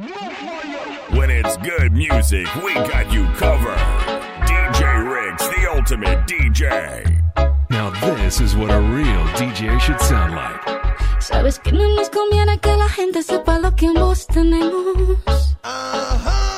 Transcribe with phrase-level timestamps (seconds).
[0.00, 3.76] When it's good music, we got you covered.
[4.48, 7.04] DJ Ricks, the ultimate DJ.
[7.68, 10.60] Now, this is what a real DJ should sound like.
[11.20, 15.18] Sabes que no nos conviene que la gente sepa lo que ambos tenemos.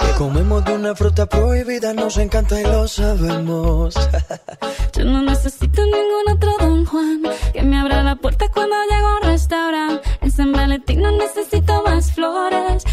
[0.01, 3.95] Que comemos de una fruta prohibida, nos encanta y lo sabemos.
[4.97, 7.23] Yo no necesito ningún otro Don Juan
[7.53, 10.09] que me abra la puerta cuando llego a un restaurante.
[10.21, 12.85] En San Valentín no necesito más flores.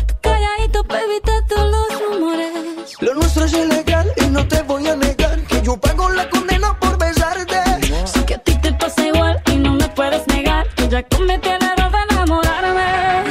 [0.90, 2.98] Calladito, baby, todos los rumores.
[3.00, 6.78] Lo nuestro es ilegal y no te voy a negar que yo pago la condena
[6.80, 7.62] por besarte.
[8.06, 11.50] Sé que a ti te pasa igual y no me puedes negar que ya cometí
[11.50, 13.24] el error de enamorarme.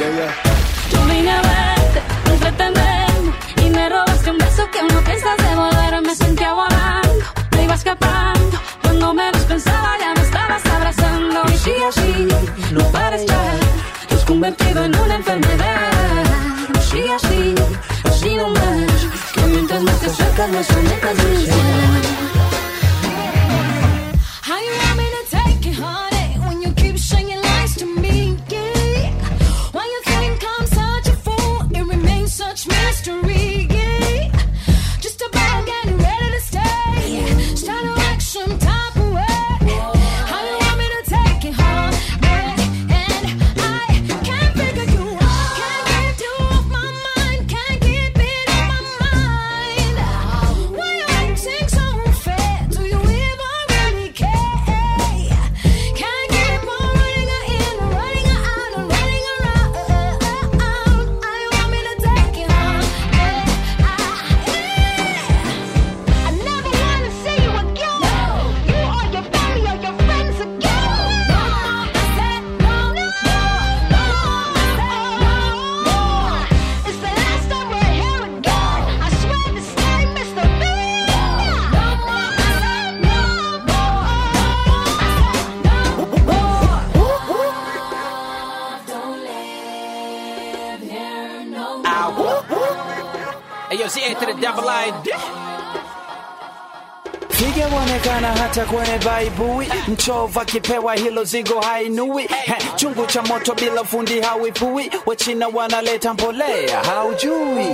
[0.91, 3.33] Yo vine a verte, a entretenerme
[3.65, 6.01] y me robaste un beso que no piensas devolver.
[6.01, 8.57] Me sentía volando, me iba escapando.
[8.83, 11.41] Cuando menos pensaba ya me estabas abrazando.
[11.53, 12.27] Y sigue así,
[12.71, 13.41] no pares ya.
[14.07, 15.78] Te has convertido en una enfermedad.
[20.59, 21.18] Acercas, más
[99.87, 102.23] mchova kipewa hilo zigo hainui.
[102.23, 107.65] He, chungu cha moto bila fundi hawipui, wachina wanaleta mbolea haujui.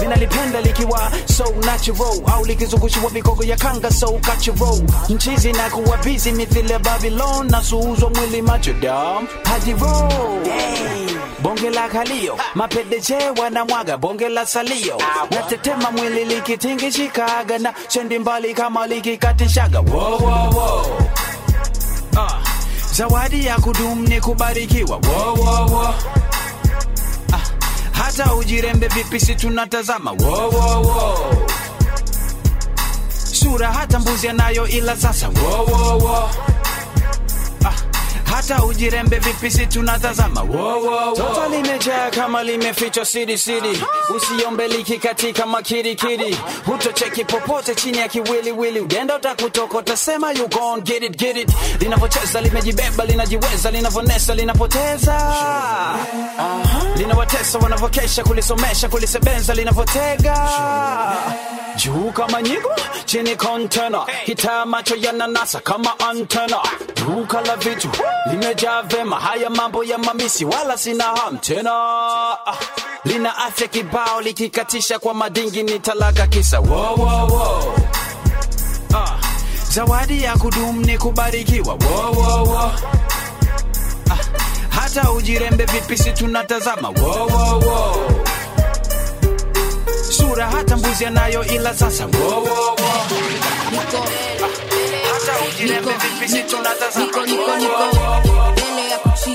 [0.00, 4.82] Vinalipenda likiwa so natural, au likizungushiwa vigogo ya kanga so cultural.
[5.08, 10.44] Mchizi na kuwa busy mithile Babylon, na suuzwa mwili macho dam hadi roll.
[11.42, 15.00] Bonge la kalio, mapedeje wanamwaga bonge la salio,
[15.30, 19.80] natetema mwili likitingishikaga na sendi mbali kama likikatishaga.
[19.80, 20.86] Wo, wo, wo.
[22.16, 22.38] Ah,
[22.92, 24.96] zawadi ya kudumu ni kubarikiwa.
[24.96, 25.94] Wo, wo, wo.
[27.32, 27.40] Uh,
[27.92, 30.12] hata ujirembe vipi si tunatazama.
[30.12, 31.18] Wo, wo, wo.
[33.32, 35.28] Sura hata mbuzi anayo ila sasa.
[35.28, 36.30] Wo, wo, wo.
[38.48, 40.40] Hata ujirembe vipi si tunatazama.
[41.16, 43.78] Toto limejaa kama limefichwa siri siri,
[44.16, 51.16] usiombeliki katika makirikiri, hutocheki popote chini ya kiwiliwili, ugenda utakutoka utasema you gone get it
[51.16, 51.48] get it.
[51.80, 55.18] Linavyocheza limejibeba linajiweza, linavonesa linapoteza,
[56.96, 60.48] linawatesa wanavyokesha kulisomesha kulisebenza, linavotega
[61.76, 62.70] juu kama nyigo
[63.04, 66.56] chini kontena kitaa macho yananasa kama antena
[66.96, 67.88] duka la vitu
[68.30, 69.20] limejaa vema.
[69.20, 71.70] Haya mambo ya mamisi wala sina ham tena.
[72.46, 72.56] Ah,
[73.04, 76.60] lina afya kibao likikatisha kwa madingi ni talaka kisa.
[76.60, 77.74] Wo, wo, wo.
[78.90, 79.10] Uh,
[79.70, 81.74] zawadi ya kudumu ni kubarikiwa.
[81.74, 82.70] Wo, wo, wo.
[84.06, 84.18] Uh,
[84.70, 86.88] hata ujirembe vipi si tunatazama.
[86.88, 87.96] Wo, wo, wo
[90.34, 92.06] sura hata mbuzi anayo ila sasa.
[92.06, 92.76] Wo, wo, wo.
[95.12, 97.06] hata ujirembe vipi si tunatazama.
[97.26, 97.50] niko
[98.52, 99.33] mbele ya kuchizi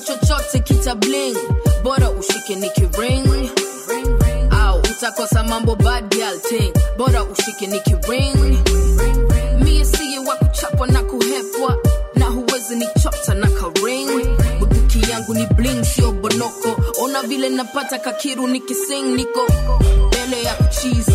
[0.00, 1.36] chochote kitabling
[1.82, 3.50] bora ushike nikiring
[4.50, 6.14] au utakosa mambo bad
[6.98, 8.58] bora ushike nikiring
[9.64, 11.76] mie siye wa kuchapwa na kuhepwa.
[12.14, 14.26] Na huwezi nichota na karing
[14.58, 16.76] buduki yangu ni bling sio bonoko.
[17.02, 19.40] Ona vile napata kakiru nikising niko
[20.06, 21.12] mbele ya kuchizi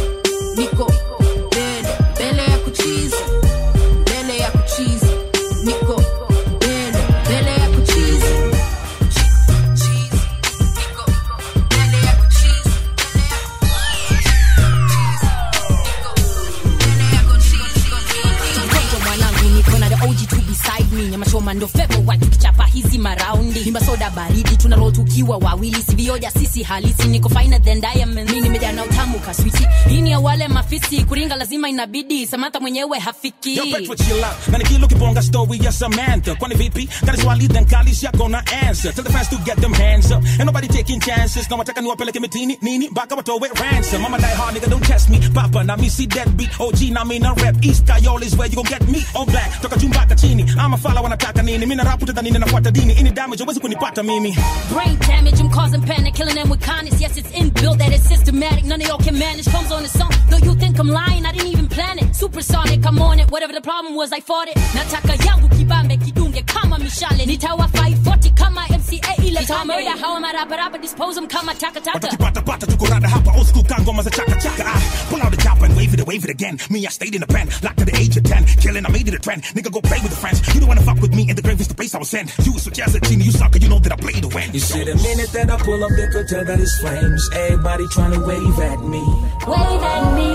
[22.74, 28.30] hizi maraundi ni masoda baridi tunaro tukiwa wawili sivioja sisi halisi niko finer than diamond
[28.32, 33.00] mi nimejaa na utamu kaswiti hii ni ya wale mafisi kuringa lazima inabidi samantha mwenyewe
[33.00, 34.48] hafiki Yo, Petro, chill out.
[34.52, 36.36] Na nikilo kibonga story ya Samantha.
[36.36, 36.90] Kwani vipi?
[37.06, 38.94] Kani swali then kali gonna answer.
[38.94, 40.24] Tell the fans to get them hands up.
[40.24, 41.50] Ain't nobody taking chances.
[41.50, 44.02] Na wataka niwapeleke mitini, nini, baka watowe ransom.
[44.02, 45.20] Mama die hard, nigga, don't test me.
[45.34, 46.50] Papa, na me see deadbeat.
[46.60, 47.64] OG, na me na rep.
[47.66, 49.04] East Kayole is where you gon' get me.
[49.16, 50.44] All black, toka chumbaka chini.
[50.58, 51.66] I'm a follow when I wanataka nini.
[51.66, 52.94] Mina rapu nini, nafuata dini.
[53.00, 54.36] Any damage, huwezi kunipata mimi.
[54.74, 57.00] Brain damage, I'm causing panic, killing them with kindness.
[57.02, 58.66] Yes, it's inbuilt that it's systematic.
[58.66, 59.46] None of y'all can manage.
[59.52, 60.10] Comes on its own.
[60.30, 62.16] Though you think I'm lying, I didn't even plan it.
[62.16, 63.30] Supersonic, I'm on it.
[63.32, 64.56] Whatever the problem was, I fought it.
[64.74, 67.26] Nataka yangu kibambe kidunge kama mishale.
[67.26, 71.54] Nitawa 540 kama MCA ile Nitawa murder, how am I rapa rapa dispose 'em kama
[71.56, 71.94] taka taka.
[72.00, 75.38] Watakipata pata tuko rada hapa old school kangoma za chaka chaka ah, pull out the
[75.38, 77.86] chopper and wave it wave it again me I stayed in the pen locked to
[77.86, 80.18] the age of 10 killing I made it a trend nigga go play with the
[80.18, 82.10] friends you don't wanna fuck with me in the grave is the place I was
[82.10, 84.60] sent you so jazz at you sucker you know that I play to win You
[84.60, 87.30] see the minute that I pull up, they could tell that it's flames.
[87.34, 89.04] Everybody trying to wave at me.
[89.50, 90.32] Wave at me.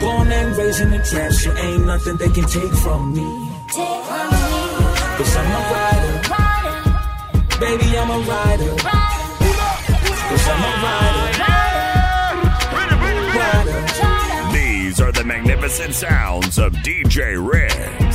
[0.00, 3.24] Born and raised in the trap, so ain't nothing they can take from me.
[3.72, 4.52] Take from me.
[5.16, 6.12] Cause I'm a rider.
[7.62, 8.72] Baby, I'm a rider.
[10.28, 11.24] Cause I'm a rider.
[13.40, 14.52] Rider.
[14.52, 18.11] These are the magnificent sounds of DJ Ricks.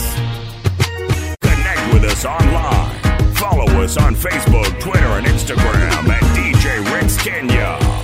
[1.98, 3.34] With us online.
[3.34, 7.97] Follow us on Facebook, Twitter, and Instagram at DJ Ricks Kenya.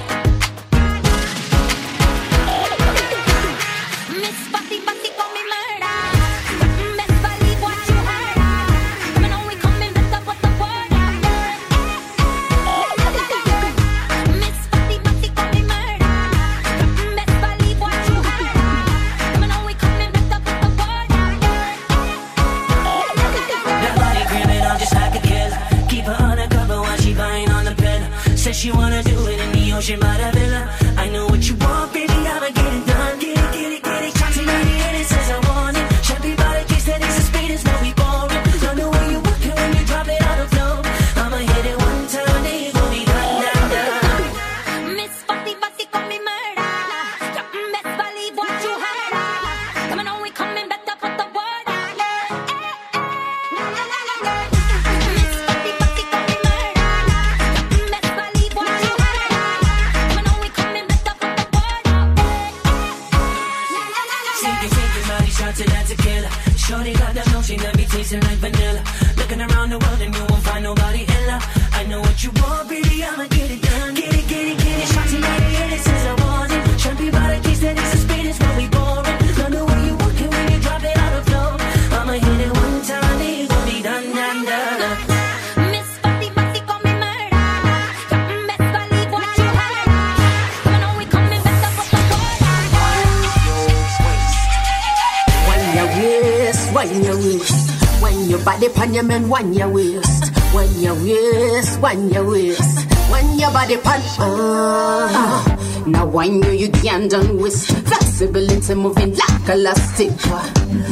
[99.04, 104.02] Man, when your waist, when your waist, when your waist, when your body pan.
[104.20, 110.10] Ah, now when you you can't done waist, flexibility moving like elastic.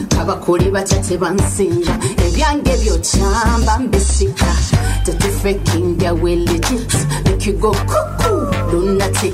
[0.09, 1.93] Kabakuri bachate bansinga,
[2.25, 4.45] ebyange byochamba mbisika.
[5.05, 6.93] Tetifekinga we legit,
[7.25, 9.33] make you go cuckoo, lunatic.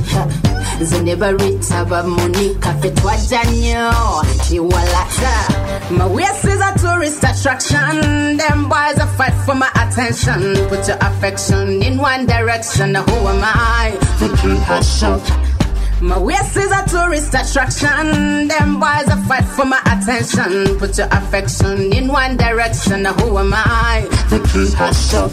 [0.81, 3.91] Zenebarita bamunika fetwaja nnyo
[4.47, 5.47] kiwalata
[5.89, 8.37] My waist is a tourist attraction.
[8.37, 10.67] Them boys a fight for my attention.
[10.67, 12.93] Put your affection in one direction.
[12.95, 13.97] Who am I?
[14.19, 15.21] To keep show
[15.99, 18.47] my waist is a tourist attraction.
[18.47, 20.77] Them boys a fight for my attention.
[20.77, 23.05] Put your affection in one direction.
[23.05, 24.05] Who am I?
[24.29, 25.29] To keep show?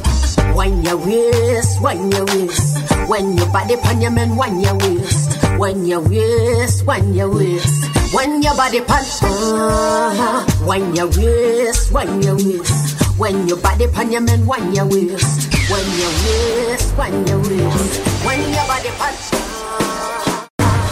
[0.54, 5.36] When your waist, when your waist, when your body pan your man, when your waist,
[5.58, 7.83] when your waist, when your waist,
[8.14, 14.12] when your body pan, uh, when your waist, when your waist, when your body pan
[14.12, 19.14] your man, when your waist, when your waist, when your waist, when your body pan.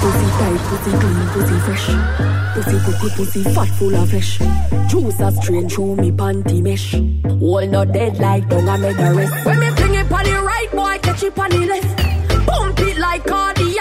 [0.02, 1.86] Pussy tight, pussy clean, pussy fresh.
[2.54, 4.38] Pussy good, pussy fat, full of flesh.
[4.90, 6.94] Juice a strain through me panty mesh.
[7.40, 9.46] All not dead like don't I make the rest.
[9.46, 12.46] When me fling it on the right, boy, catch it on the left.
[12.46, 13.71] Pump it like cardiac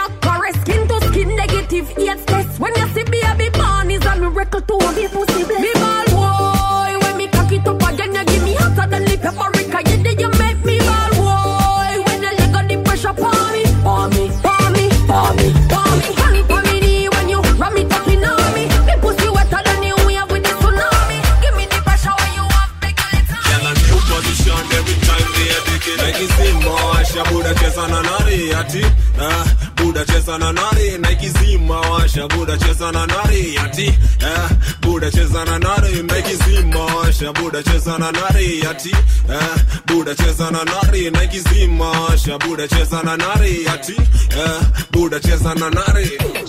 [27.60, 28.82] cheza na nari ati
[29.20, 29.46] ah,
[29.76, 33.94] buda cheza na nari Nike zima washa buda cheza na nari ati
[34.24, 34.50] ah,
[34.82, 38.92] buda cheza na nari Nike zima washa buda cheza na nari ati
[39.30, 39.58] ah,
[39.88, 43.96] buda cheza na nari Nike zima washa buda cheza na nari ati
[44.38, 46.06] ah, buda cheza na nari.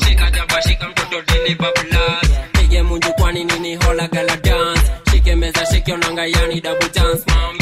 [0.06, 4.82] Shika jaba shika mtoto dili bablas pige munju kwani nini hola gala dance.
[5.10, 7.61] Shike meza shike onanga yani double dance mami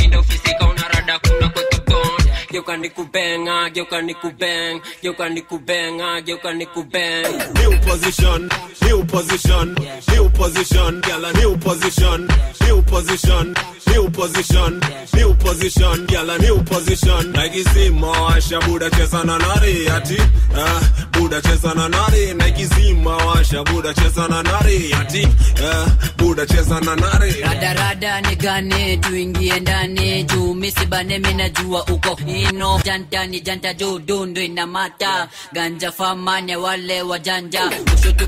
[2.51, 8.49] geuka nikubenga geuka nikubeng geuka nikubenga geuka nikubeng new position,
[8.83, 9.75] new position,
[10.13, 12.29] new position, gala new position,
[12.67, 13.55] new position,
[13.87, 14.81] new position,
[15.15, 17.33] new position, gala new position.
[17.33, 20.17] Nike zima washa buda cheza na nari ati,
[20.57, 20.81] ah,
[21.13, 22.35] buda cheza na nari.
[22.35, 25.29] Nike zima washa buda cheza na nari ati,
[25.65, 27.33] ah, buda cheza na nari.
[27.43, 35.29] radarada nigane tuingie ndani juu misibane minajua uko maneno janda ni janja juu dundu inamata.
[35.53, 38.27] Ganja famanya wale wajanja kushoto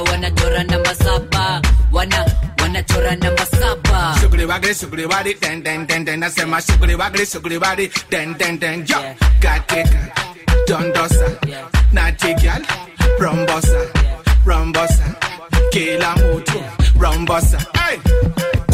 [0.00, 1.62] wanachora namba saba.
[1.92, 2.26] Wana
[14.46, 15.14] rombosa
[15.70, 16.62] kila mtu
[17.00, 17.58] rombosa.
[17.58, 17.98] Hey!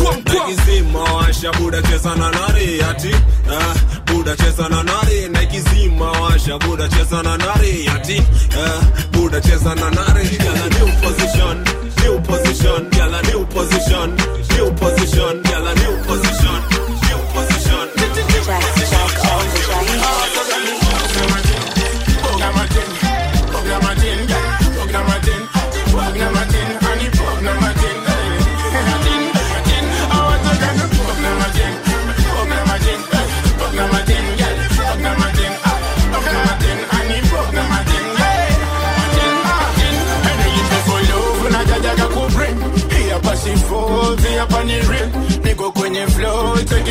[0.05, 0.55] Nike
[1.15, 3.75] washa buda cheza na nari ati, eh,
[4.07, 5.29] buda cheza na nari.
[5.29, 8.81] Nike zima washa buda cheza na nari ati, eh,
[9.13, 10.25] buda cheza na nari.
[10.25, 11.65] Gyal new position,
[12.03, 14.17] new position, gyal new position,
[14.57, 16.30] new position, gyal new position,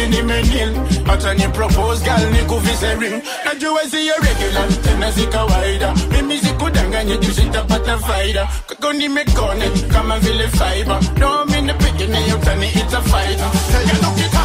[0.09, 0.73] flow teki nimenil
[1.05, 4.67] hata ni propose gal nikuvise ring najua siyo regular.
[4.83, 10.99] Tena si kawaida mimi sikudanganye juu sitapata faida kako nimekone kama vile fiber.
[11.19, 13.51] No mine peke nayo tani it's a fighter.
[13.87, 14.41] Yanokita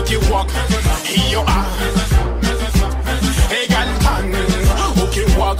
[0.00, 0.48] ukiwalk
[1.04, 1.64] hiyo ah
[3.48, 4.34] hey gal tan
[5.04, 5.58] ukiwalk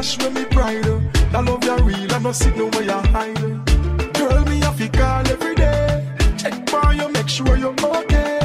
[0.00, 0.82] dash when me pride.
[1.32, 3.36] That love you real, I no see no way you hide.
[4.14, 6.04] Girl, me have to call every day.
[6.38, 8.40] Check for you, make sure you're okay.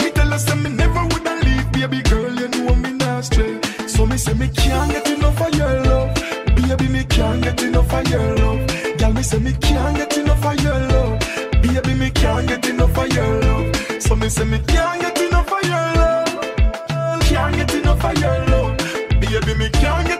[0.00, 3.60] Me tell her say me never woulda leave, baby girl, you know me not stray.
[3.86, 6.14] So me say me can't get enough of your love,
[6.56, 8.60] baby me can't get enough of your love.
[8.98, 11.20] Girl, me say me can't get enough of your love,
[11.62, 13.76] baby me can't get enough of your love.
[14.02, 18.38] So me say me can't get enough of your love, can't get enough of your
[18.52, 18.76] love,
[19.20, 20.19] baby me can't get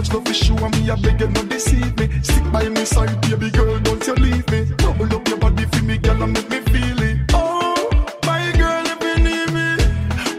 [0.00, 2.08] much love is show me, I beg you not deceive me.
[2.22, 4.64] Stick by me side, baby girl, don't you leave me.
[4.76, 7.18] Double up your body for me, girl, and make me feel it.
[7.34, 7.90] Oh,
[8.24, 9.68] my girl, if you need me,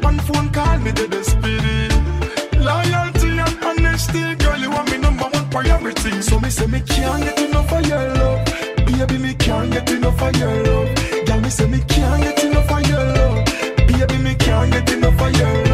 [0.02, 1.94] one phone call me to the spirit.
[2.58, 6.22] Loyalty and honesty, girl, you are me number one priority.
[6.24, 8.46] So me say me can't get enough of your love,
[8.88, 10.90] baby, me can't get enough of your love.
[11.28, 13.46] Girl, me say me can't get enough of your love,
[13.88, 15.71] baby, me can't get enough of your love.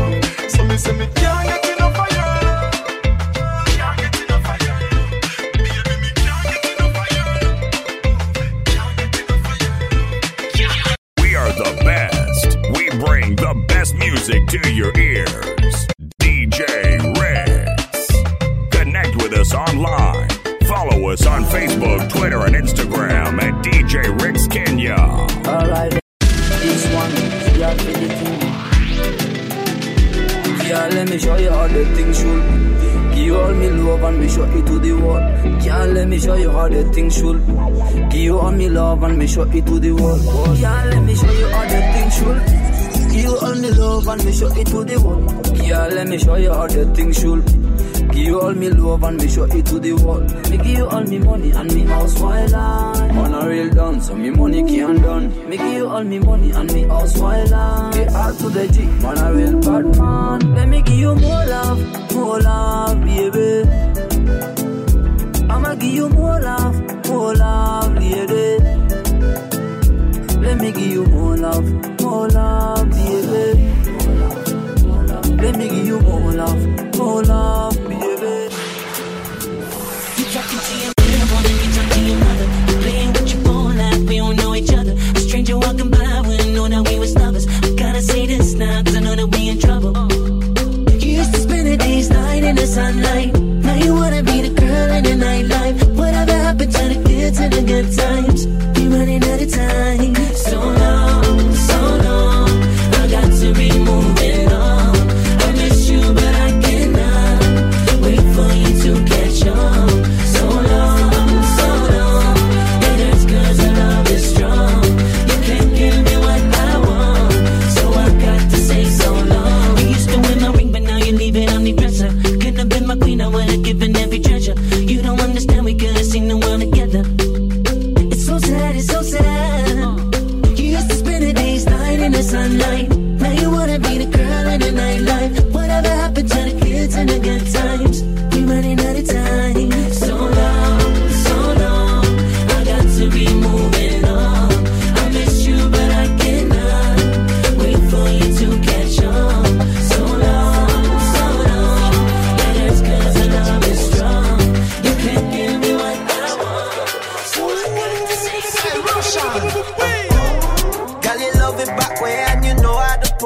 [39.37, 40.57] show it to the world.
[40.57, 42.39] Yeah, let me show you all the things you'll
[43.11, 45.57] give you all me love and me show it to the world.
[45.57, 49.21] Yeah, let me show you all the things you'll give you all me love and
[49.21, 50.49] me show it to the world.
[50.49, 54.15] Me give you all me money and me house wild on a real done, so
[54.15, 55.49] me money can't done.
[55.49, 57.95] Me give you all me money and me house wild on.
[57.95, 60.55] Me all to the G, man a real bad man.
[60.55, 63.86] Let me give you more love, more love, baby.
[71.37, 73.73] more love, more love, baby.
[75.35, 77.66] Let me give you more love, more love.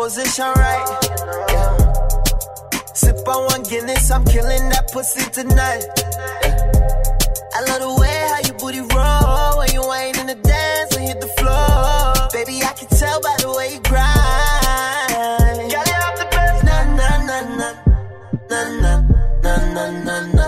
[0.02, 0.88] position right.
[2.96, 5.86] Sip on one Guinness, I'm killing that pussy tonight.
[7.54, 11.06] I love the way how your booty roll when you ain't in the dance and
[11.08, 12.30] hit the floor.
[12.34, 15.72] Baby, I can tell by the way you grind.
[15.72, 17.70] Got it off the best, na na na na
[18.50, 18.94] na na
[19.46, 20.46] na na na na.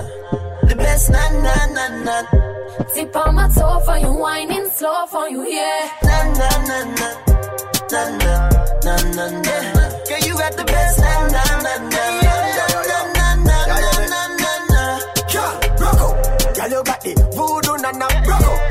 [0.68, 2.16] The best, na na na na.
[2.96, 5.92] Tip on my toe for you, whining slow for you, yeah.
[6.02, 7.10] Na na na na
[7.92, 8.53] na na
[8.84, 9.54] na na na.
[10.08, 12.04] Girl, you got the best na na na na.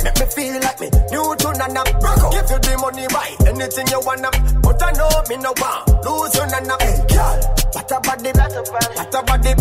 [0.03, 2.33] Make me feel like me new to Nana Broco.
[2.33, 4.31] Give you the money, buy anything you wanna.
[4.63, 6.75] But I know me no want lose you Nana.
[6.83, 7.39] Hey, girl,
[7.73, 9.53] what a body, what a body.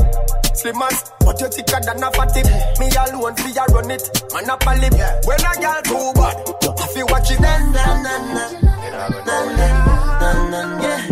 [0.56, 2.42] Slim as, but you thicker than a fatty.
[2.80, 4.94] Me alone fi a run it, man up a palip.
[5.28, 6.38] When a girl too bad,
[6.80, 7.40] I fi watch it.
[7.40, 10.01] Na na na na na.
[10.34, 11.11] Yeah.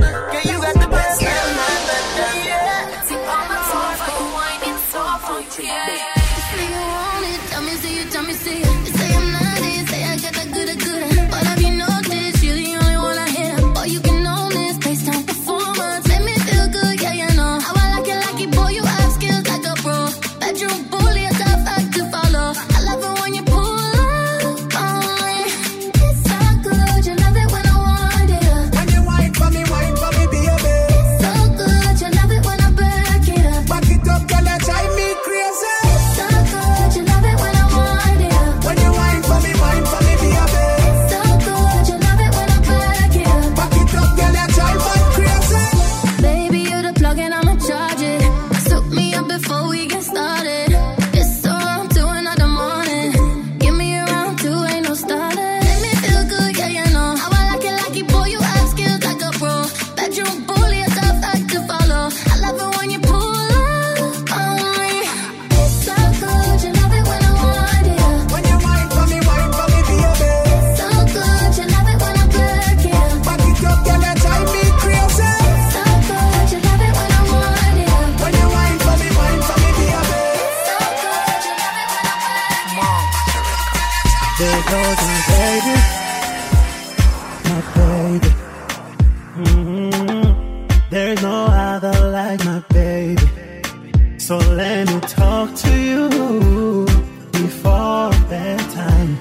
[96.00, 96.86] you
[97.32, 99.18] before bedtime.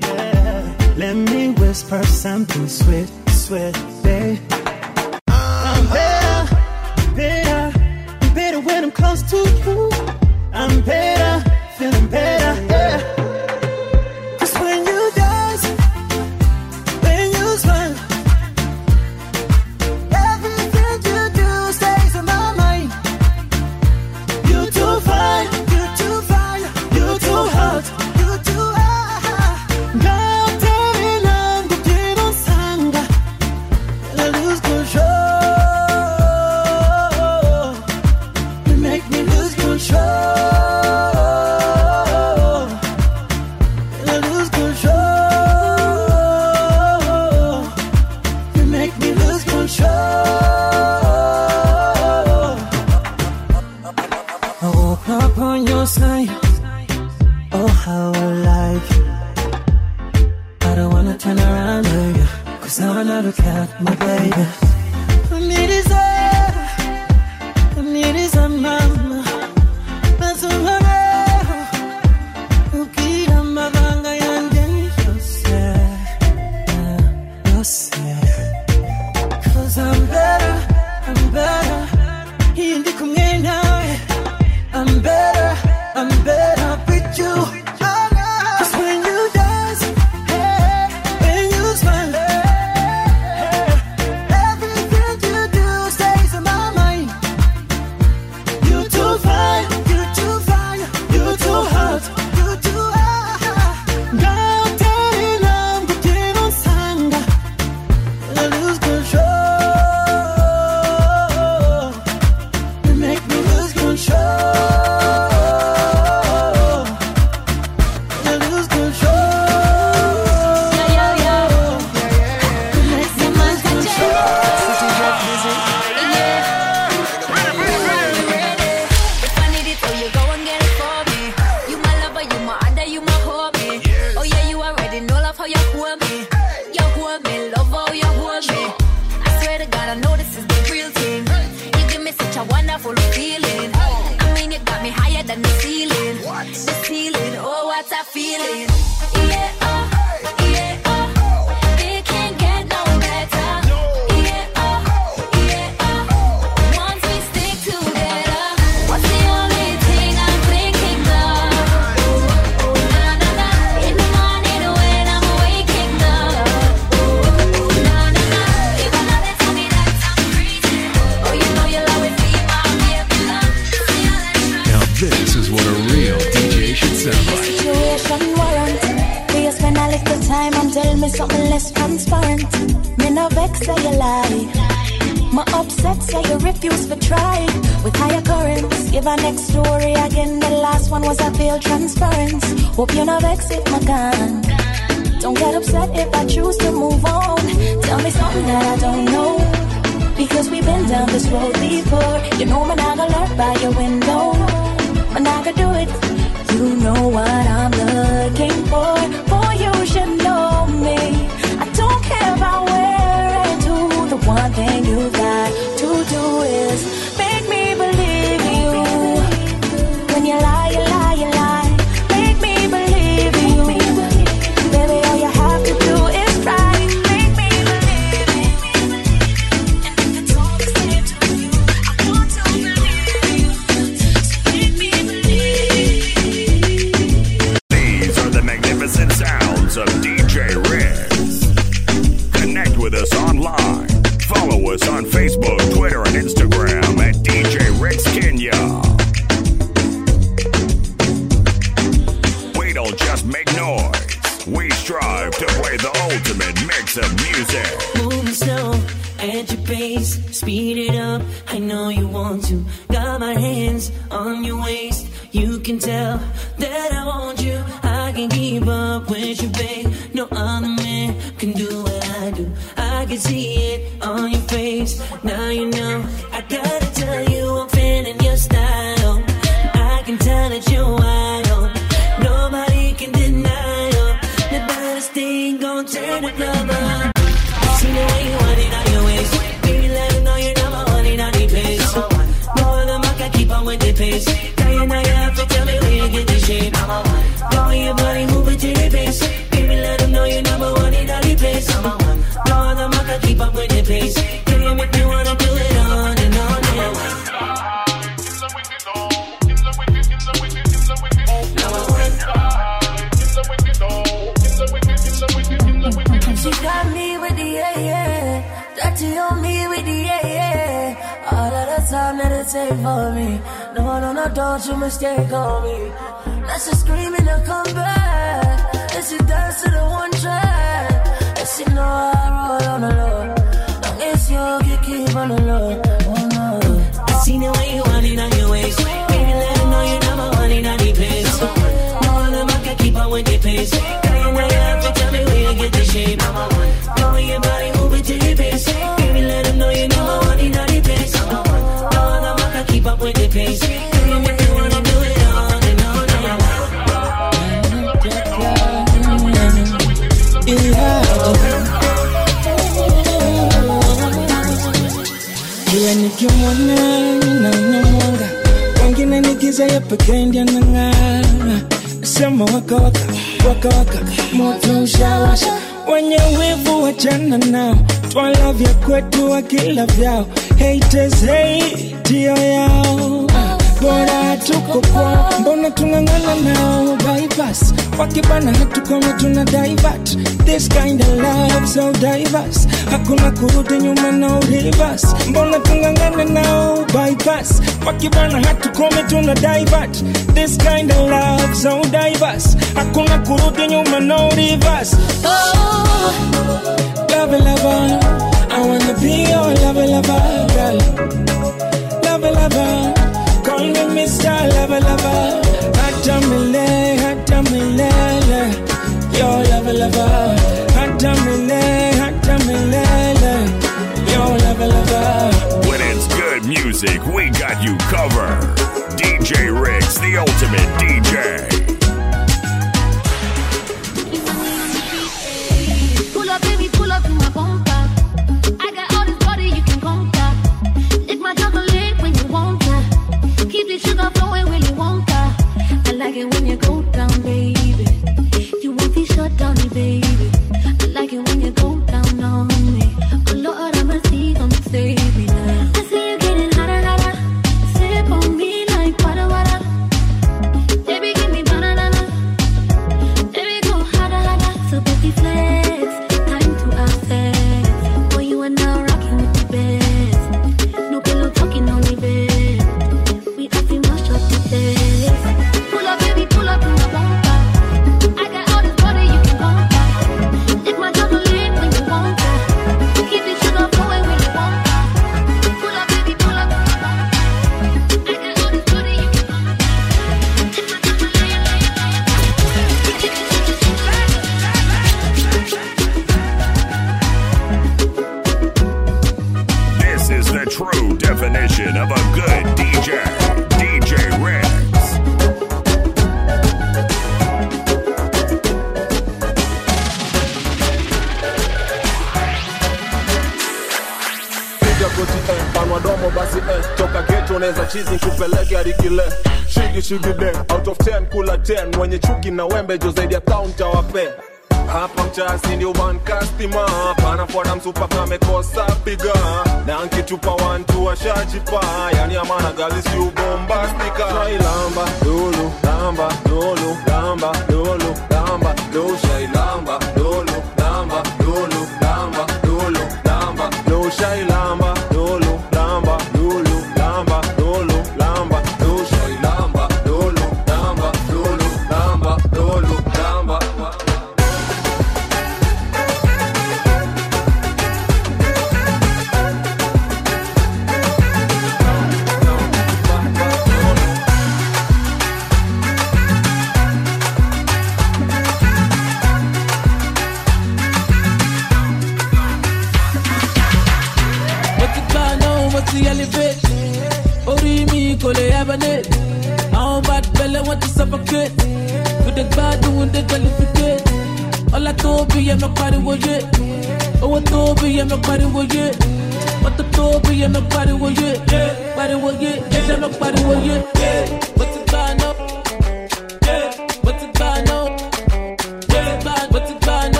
[0.00, 0.94] Yeah.
[0.96, 4.38] Let me whisper something sweet, sweet, babe.
[5.28, 6.56] I'm better,
[7.14, 7.78] better,
[8.34, 9.90] better when I'm close to you.
[10.52, 12.69] I'm better, feeling better.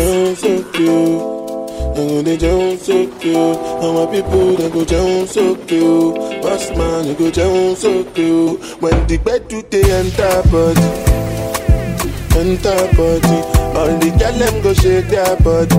[0.00, 1.98] Jones so cute.
[1.98, 3.36] And they Jones so cute.
[3.36, 6.14] And my people they go Jones so cute.
[6.42, 8.60] Boss man they go Jones so cute.
[8.80, 10.88] When the bed do they enter body,
[12.40, 13.38] enter body.
[13.76, 15.76] All the girl them go shake their body.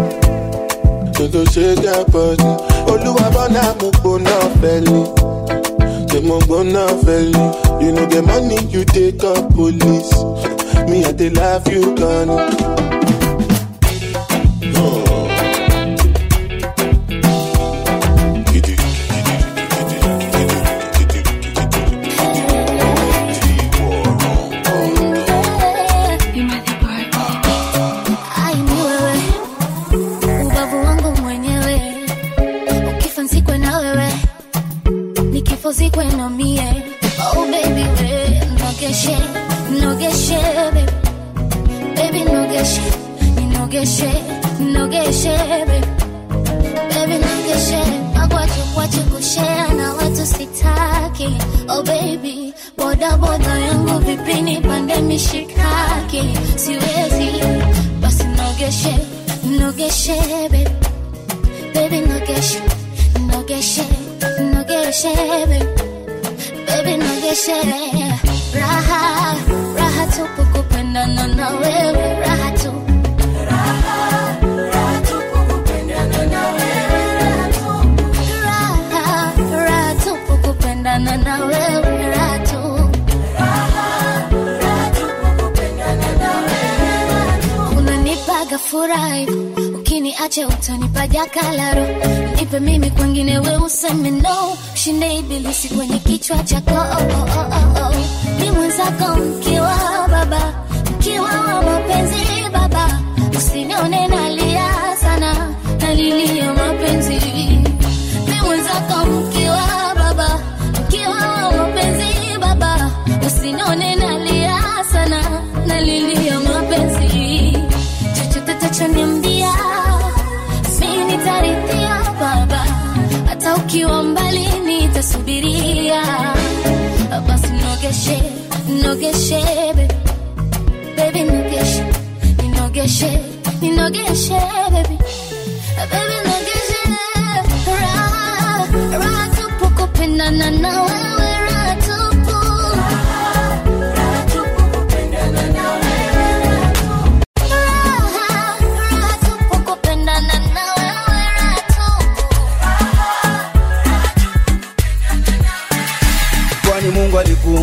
[1.18, 2.52] They go shake their body.
[2.92, 5.02] Oluwa bona mo gbona feli.
[6.12, 7.82] Say mo gbona feli.
[7.84, 10.14] You know the money you take up police.
[10.90, 12.91] Me I dey laugh you gone.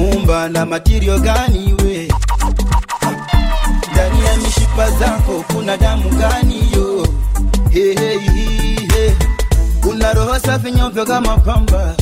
[0.09, 2.09] Alikuumba na matirio gani we?
[3.93, 7.07] Ndani ya mishipa zako kuna damu gani yo?
[7.71, 9.11] Hey, hey, hey.
[9.91, 11.95] una roho safi nyeupe kama pamba.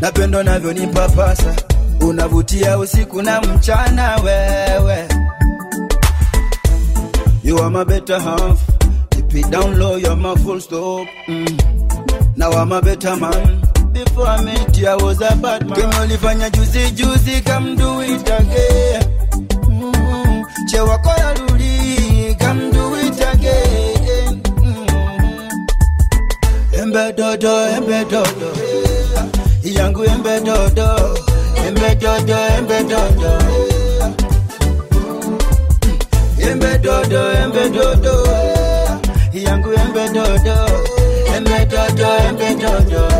[0.00, 1.54] Napendo navyo nipapasa
[2.00, 5.08] unavutia usiku na mchana wewe.
[7.44, 8.60] You are my better half.
[9.10, 11.06] Keep it down low, you're my full stop.
[11.28, 12.36] Mm.
[12.36, 13.61] Now I'm a better man
[13.92, 15.78] Before I met you, I was a bad man.
[15.78, 19.02] Kenye ulifanya juzi juzi, come do it again.
[19.68, 20.44] Mm.
[20.70, 24.42] Che wako ya rudi, come do it again.
[24.56, 24.86] Mm.
[26.72, 28.52] Embe dodo, embe dodo.
[29.62, 31.16] Yangu embe dodo
[31.66, 33.38] Embe dodo, embe dodo.
[36.38, 38.14] Embe dodo, embe dodo.
[39.32, 40.56] Yangu embe dodo
[41.36, 43.11] Embe dodo, embe dodo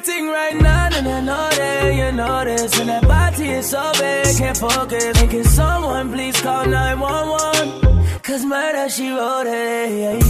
[0.00, 2.78] everything right now, and I know that you know this.
[2.78, 5.20] And that body is so big, can't focus.
[5.20, 8.20] And can someone please call 911?
[8.22, 10.22] Cause murder, she wrote it.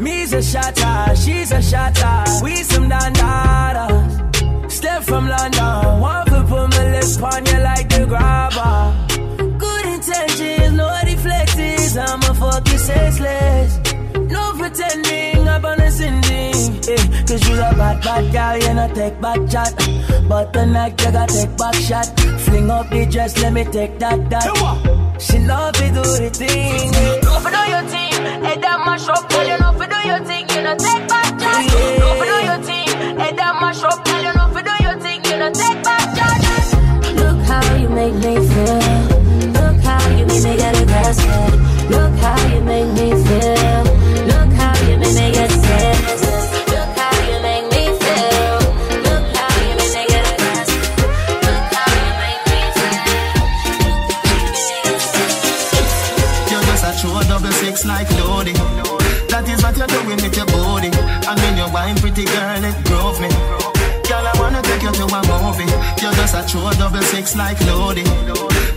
[0.00, 2.42] Me's a shata, she's a shata.
[2.42, 4.70] We some dandadas.
[4.70, 9.58] Step from London, one foot put my lips on you like the grabber.
[9.58, 11.96] Good intentions, no deflectors.
[11.96, 13.87] I'ma fuck this senseless
[14.68, 16.74] pretending I'm a sending.
[16.84, 17.24] Yeah.
[17.26, 19.74] Cause you's a bad, bad girl, you not take back chat.
[20.28, 22.06] But tonight you gotta take back shot.
[22.40, 25.20] Fling up the dress, let me take that, that.
[25.20, 26.94] She love to do the thing.
[26.94, 27.20] Eh.
[27.22, 28.12] Go for do your thing.
[28.44, 30.48] Head that mash up, girl, you know for do your thing.
[30.50, 31.64] You know take back chat.
[31.66, 31.98] Yeah.
[31.98, 32.88] Go for do your thing.
[33.18, 35.24] Head that mash up, girl, you know for do your thing.
[35.24, 36.38] You know take back chat.
[37.16, 38.80] Look how you make me feel.
[39.56, 41.90] Look how you make me get aggressive.
[41.90, 43.87] Look how you make me feel.
[60.08, 60.90] playing with your body.
[61.28, 63.28] I mean, your wine, pretty girl, it drove me.
[64.08, 65.68] Girl, I wanna take you to a movie.
[66.00, 68.04] You're just a true double six like Lodi.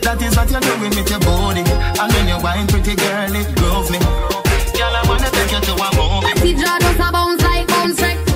[0.04, 1.64] That is what you're doing with your body.
[1.64, 4.00] I mean, your wine, pretty girl, it drove me.
[4.76, 6.28] Girl, I wanna take you to a movie.
[6.28, 8.31] That is just a bounce like bounce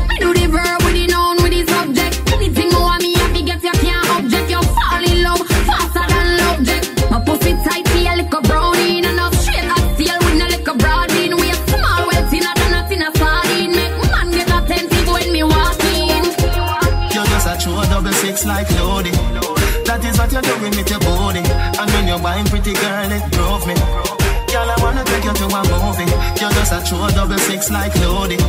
[18.45, 19.13] like loaded.
[19.85, 21.41] That is what you're doing with your body.
[21.41, 23.75] And when you're buying pretty girl, it drove me.
[24.49, 26.09] Girl, I wanna take you to a movie.
[26.39, 28.39] You're just a true double six like loaded.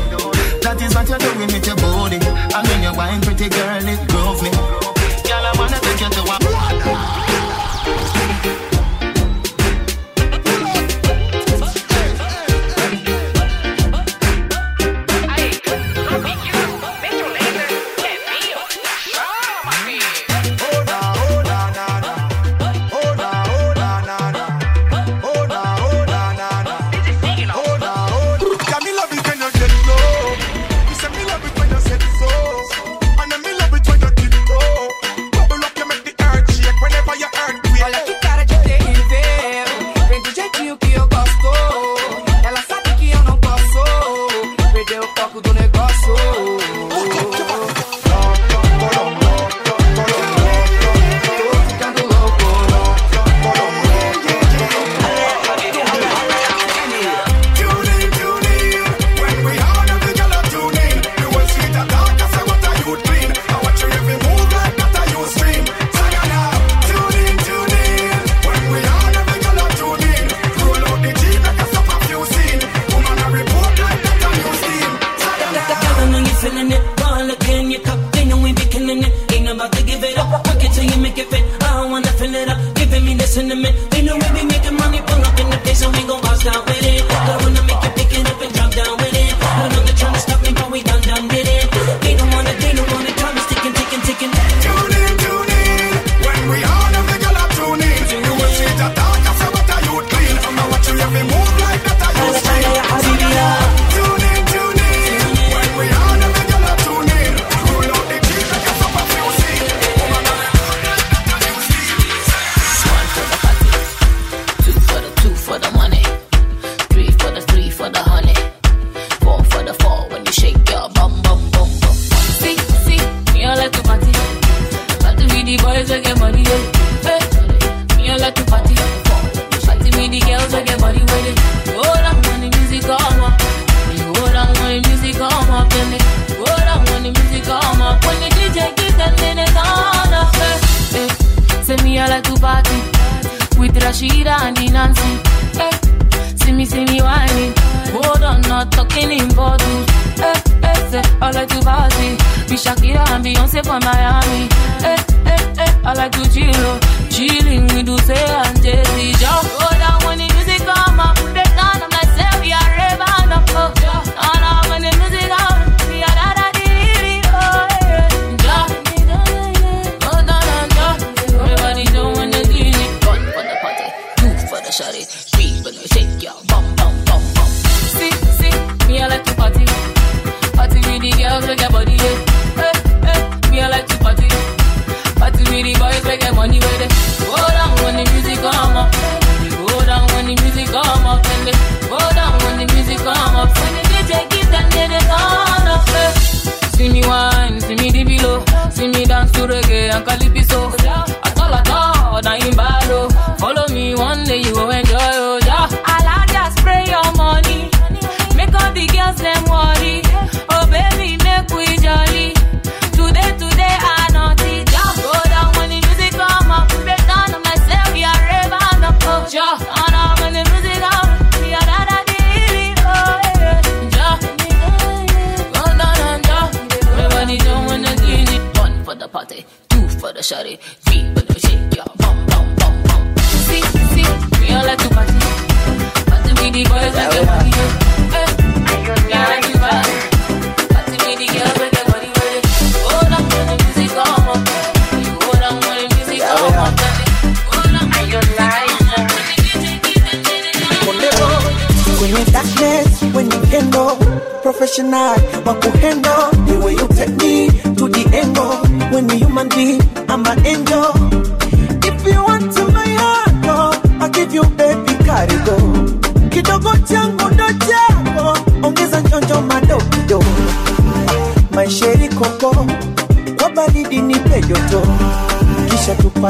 [0.63, 2.21] That is what you're doing with your body.
[2.21, 4.51] And when you're buying pretty girl, it drove me.
[5.25, 7.16] Girl, I wanna take you to a movie.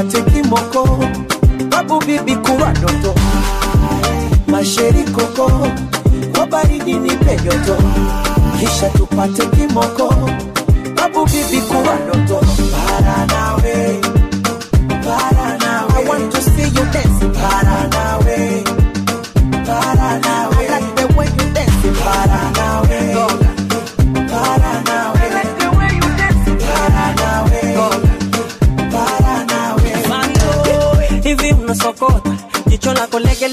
[0.05, 0.36] Kisha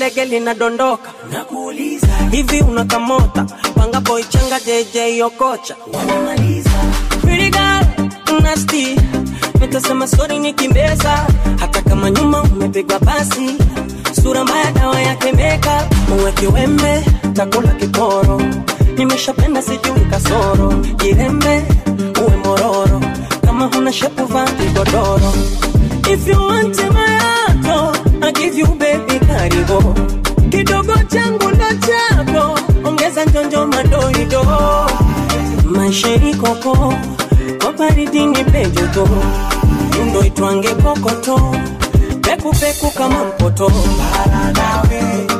[0.04, 1.12] lege linadondoka.
[1.32, 3.46] Nakuuliza hivi unakamota
[3.76, 5.76] pangapo ichanga JJ okocha
[38.44, 39.08] Ai penjo to.
[39.98, 41.56] Yundo itwange pokoto.
[42.22, 43.70] Peku peku kama mpoto.
[43.70, 45.33] Paradawe.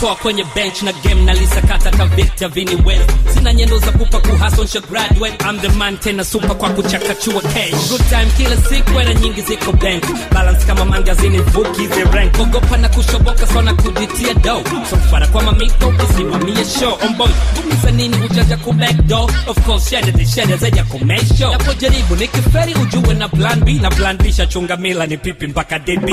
[0.00, 3.10] Mjini kwenye bench na game nalisakata lisakata ka Vini West.
[3.34, 5.44] Sina nyendo za kupa kuhustle nsha graduate.
[5.44, 7.88] I'm the man tena super kwa kuchakachua cash.
[7.90, 10.04] Good time kila siku era nyingi ziko bank.
[10.32, 12.38] Balance kama magazini vuki the rank.
[12.40, 14.64] Ogopa na kushoboka sana kujitia dough.
[14.90, 16.98] So fara kwa mamito usimamie show.
[17.06, 19.30] On boy, Kumisa nini hujaja ku back door.
[19.46, 21.52] Of course, share the share zaja ku make show.
[21.52, 26.10] Napojaribu nikiferi ujue na plan B na plan B shachunga mila ni pipi mpaka DB.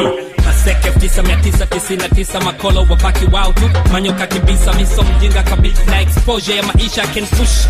[0.49, 3.69] Maseke 9999 makolo wabaki wao tu.
[3.91, 5.83] Manyoka kibisa miso mjinga kabisa.
[5.85, 7.67] Na exposure ya maisha can push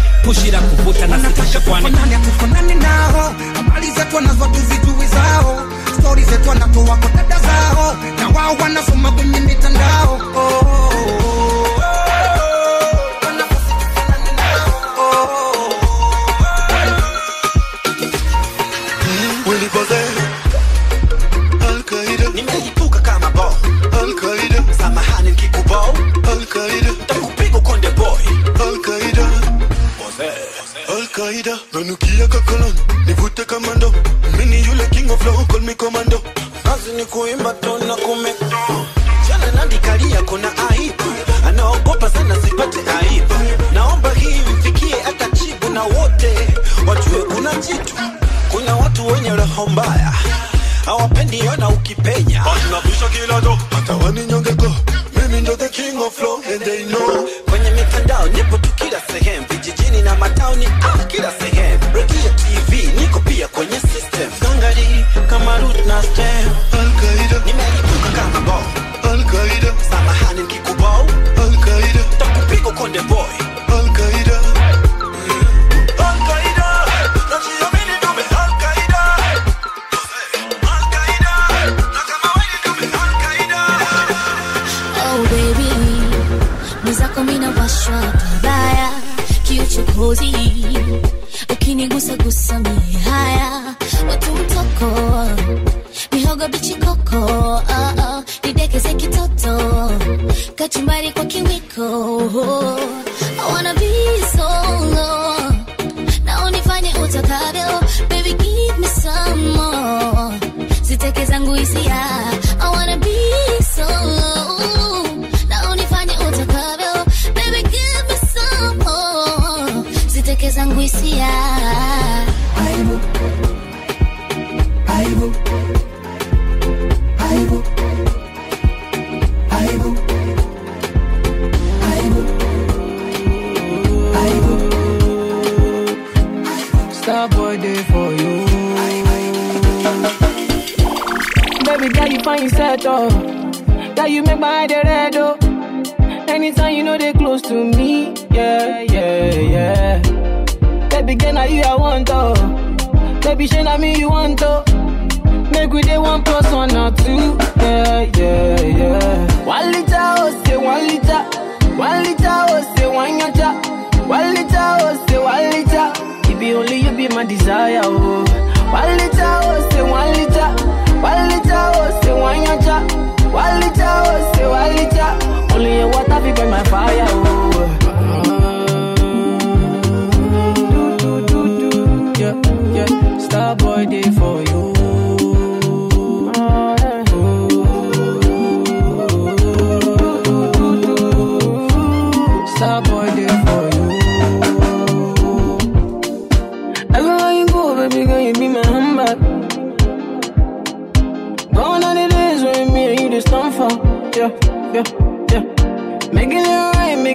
[0.61, 1.85] kuvuta na sitisha kwani?
[2.13, 5.61] hatufanani nao, habari zetu wanazo tuzijui zao,
[5.99, 10.19] stori zetu wanatoa kwa dada zao, na wao wanasoma kwenye mitandao.
[10.35, 11.28] Oh, oh, oh,
[31.79, 32.73] Al-Qaida Nanukia kakolon
[33.05, 33.93] Nivute kamando.
[34.37, 36.19] Mini yule king of flow Call me commando.
[36.63, 38.33] Kazi ni kuimba tona kume.
[39.27, 41.03] Jana nandikalia kuna aibu.
[41.47, 43.33] Anaogopa sana sipate aibu.
[43.73, 45.27] Naomba hii mfikie hata
[45.73, 46.33] na wote.
[46.87, 47.93] Wajue kuna jitu.
[48.51, 50.08] Kuna watu wenye roho mbaya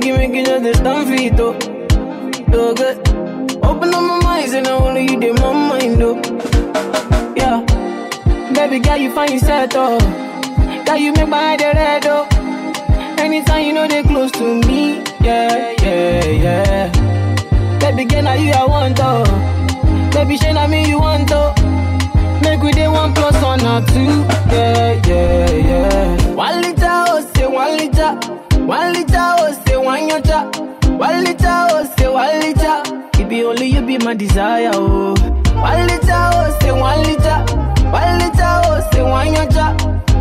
[0.01, 1.53] make it just stand for it, though.
[2.53, 3.09] So good.
[3.09, 6.17] Uh, open up my mind, and I only you did my mind, though.
[7.37, 7.61] Yeah.
[8.53, 9.99] Baby girl, you find yourself, though.
[10.85, 12.27] Girl, you make my head red, though.
[13.23, 17.79] Anytime you know they close to me, yeah, yeah, yeah.
[17.79, 20.11] Baby girl, now you I want, oh.
[20.13, 21.53] Baby, shey na me you want, oh.
[22.43, 24.05] Make we day one plus one or two,
[24.53, 26.35] yeah, yeah, yeah.
[26.35, 28.13] One liter, oh, say one liter.
[28.65, 29.53] One liter, oh,
[29.85, 30.51] one yacha.
[30.99, 32.09] One liter, oh, say
[32.41, 33.21] liter.
[33.21, 35.15] It be only you be my desire, oh.
[35.87, 36.73] Liter, oh, say.
[36.73, 37.03] One
[38.19, 39.67] liter, oh, say one yacha.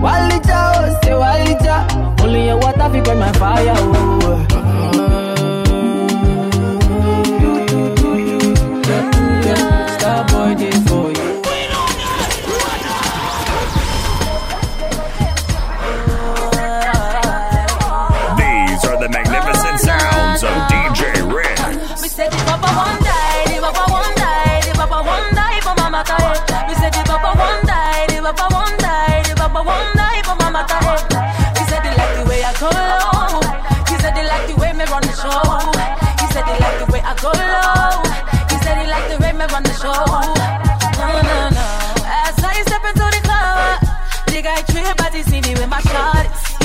[0.02, 1.14] One liter, oh, say
[1.48, 2.24] liter.
[2.24, 4.48] Only your water burn my fire, oh.
[4.50, 5.23] Yeah,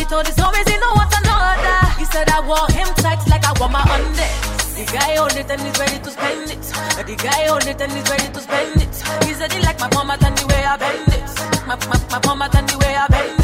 [0.09, 1.79] told his homies he don't want another.
[2.01, 4.75] He said I want him tight like I want my undies.
[4.75, 6.63] The guy on it and he's ready to spend it.
[7.09, 8.95] The guy on it and he's ready to spend it.
[9.27, 11.29] He said he like my format and the way I bend it.
[11.67, 13.38] My, my, my format and the way I bend it.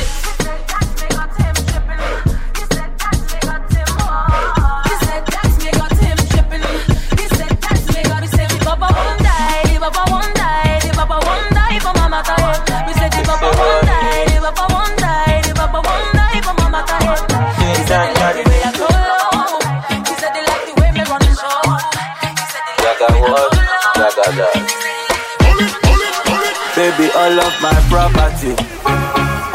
[27.25, 28.53] All of my property,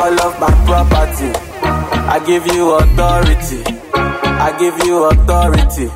[0.04, 1.30] all of my property.
[2.16, 3.62] I give you authority,
[4.48, 5.88] I give you authority.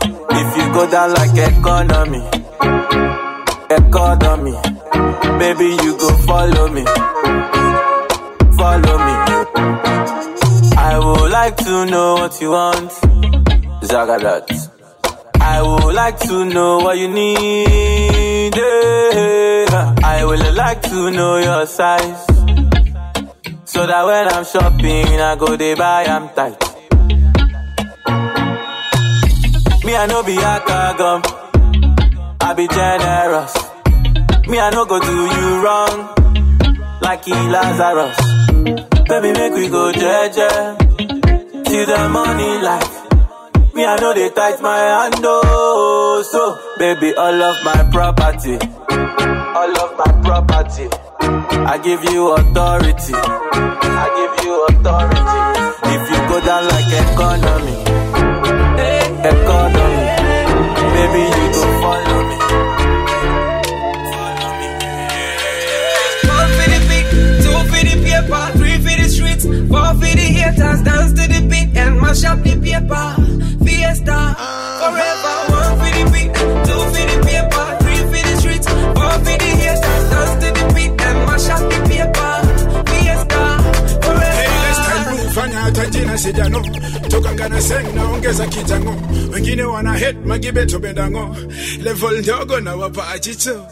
[0.41, 2.21] If you go down like economy,
[3.71, 4.55] economy,
[5.39, 6.83] baby, you go follow me,
[8.57, 9.15] follow me.
[10.77, 12.91] I would like to know what you want,
[13.81, 14.69] Zagadat.
[15.41, 18.53] I would like to know what you need.
[18.57, 19.62] eh.
[20.05, 22.25] I would like to know your size.
[23.65, 26.59] So that when I'm shopping, I go they buy, I'm tight.
[29.85, 31.21] Me, I know be a gum.
[32.39, 33.53] I be generous.
[34.47, 35.97] Me, I no go do you wrong.
[37.01, 38.17] Like he Lazarus.
[39.09, 40.77] Baby, make we go jeje.
[41.65, 42.93] Till the money light.
[43.73, 46.23] Me, I know they tight my hand, oh.
[46.31, 48.57] So, baby, all of my property,
[49.55, 50.87] all of my property,
[51.21, 55.41] I give you authority, I give you authority.
[55.95, 57.52] If you go down like a economy,
[87.43, 88.95] ngana seng naongeza kitango.
[89.33, 91.35] Wengine wana hit magibeto bendango.
[91.83, 93.65] Level ndogo na wapa achicho.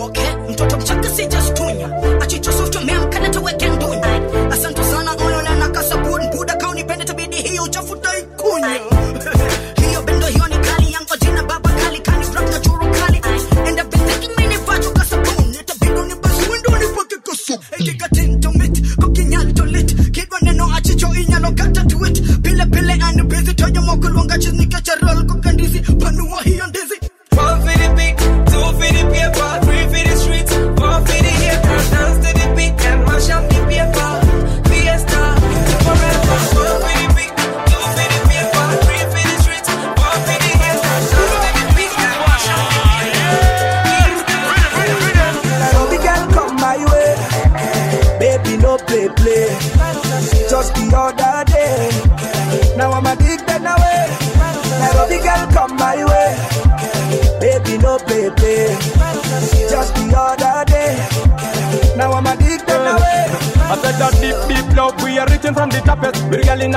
[0.00, 1.88] Okay, mtoto mchanga sijastunya
[2.22, 4.07] achichosochomemkana tuweke ndunya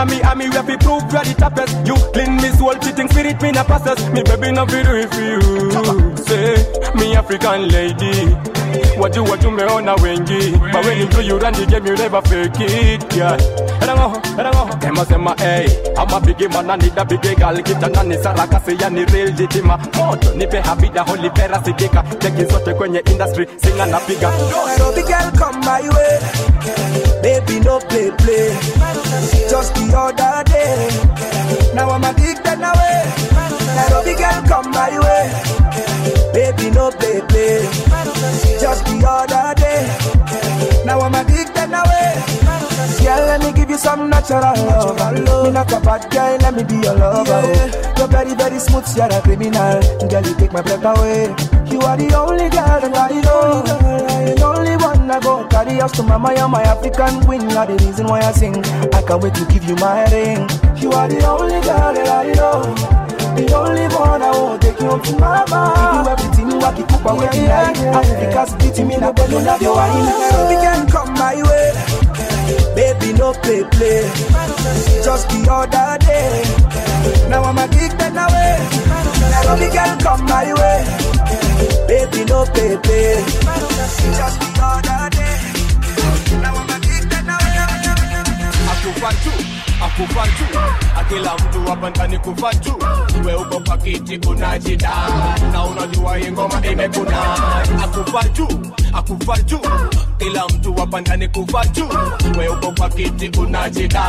[0.01, 1.75] We girl in a me, and me, we fi prove you are the toughest.
[1.85, 3.99] You clean me soul, cheating spirit, me na passes.
[4.09, 6.17] Me baby no fi do for you.
[6.17, 6.57] Say,
[6.95, 8.33] me African lady.
[8.97, 11.65] What you, what you me on a wingy, But when you do you run the
[11.65, 13.35] game, you never fake it, yeah.
[13.83, 17.55] Erango, erango, Emma sema, hey, I'm a big man, I need a big girl.
[17.59, 19.75] Kita nani saraka, say ya ni real jitima.
[19.97, 22.01] Moto, nipe habida, holy pera sidika.
[22.19, 24.31] Cheki zote kwenye industry, singa na piga.
[24.95, 26.19] big girl come my way,
[27.63, 28.49] no play play.
[29.49, 30.89] Just the other day,
[31.73, 33.01] now I'm addicted away.
[33.01, 33.51] Eh.
[33.75, 35.25] Nairobi girl come my way,
[36.33, 37.63] baby no play play.
[38.59, 41.81] Just the other day, now I'm addicted eh.
[41.81, 42.41] away.
[43.03, 45.13] Girl, let me give you some natural love.
[45.13, 47.41] Me not a bad guy, let me be your lover.
[47.43, 47.93] oh.
[47.97, 49.81] You're very, very smooth, you're a criminal.
[50.09, 51.25] Girl, you take my breath away.
[51.71, 54.60] You are the only girl that I know.
[55.11, 57.41] The I go carry us to mama, you're my African queen.
[57.49, 58.55] You're the reason why I sing.
[58.95, 60.47] I can't wait to give you my ring.
[60.79, 62.63] You are the only girl that I know.
[63.35, 65.75] The only one I won't take you home to mama.
[65.75, 67.99] You do everything what you cook away yeah, yeah.
[67.99, 69.99] Africa's beauty, me not gonna love your wine.
[70.47, 71.75] We can come my way.
[72.71, 74.07] Baby, no play, play.
[75.03, 76.39] Just the other day.
[77.27, 78.63] Now I'm addicted away.
[79.27, 80.79] Nairobi girl, come my way.
[81.83, 83.19] Baby, no play, play.
[84.15, 85.39] Just the other day.
[86.41, 86.70] Now I'm
[88.81, 89.31] akufa tu
[89.85, 90.59] akufa tu
[90.99, 92.75] akila mtu hapa ndani kufa tu
[93.35, 94.17] uko kwa kiti
[95.51, 96.27] na unajua hii
[96.71, 97.17] imekuna.
[97.83, 98.47] Akufatu
[98.93, 99.59] akufatu
[100.17, 101.85] kila mtu hapa ndani kufa tu
[102.47, 102.89] uko kwa
[103.37, 104.03] unajida.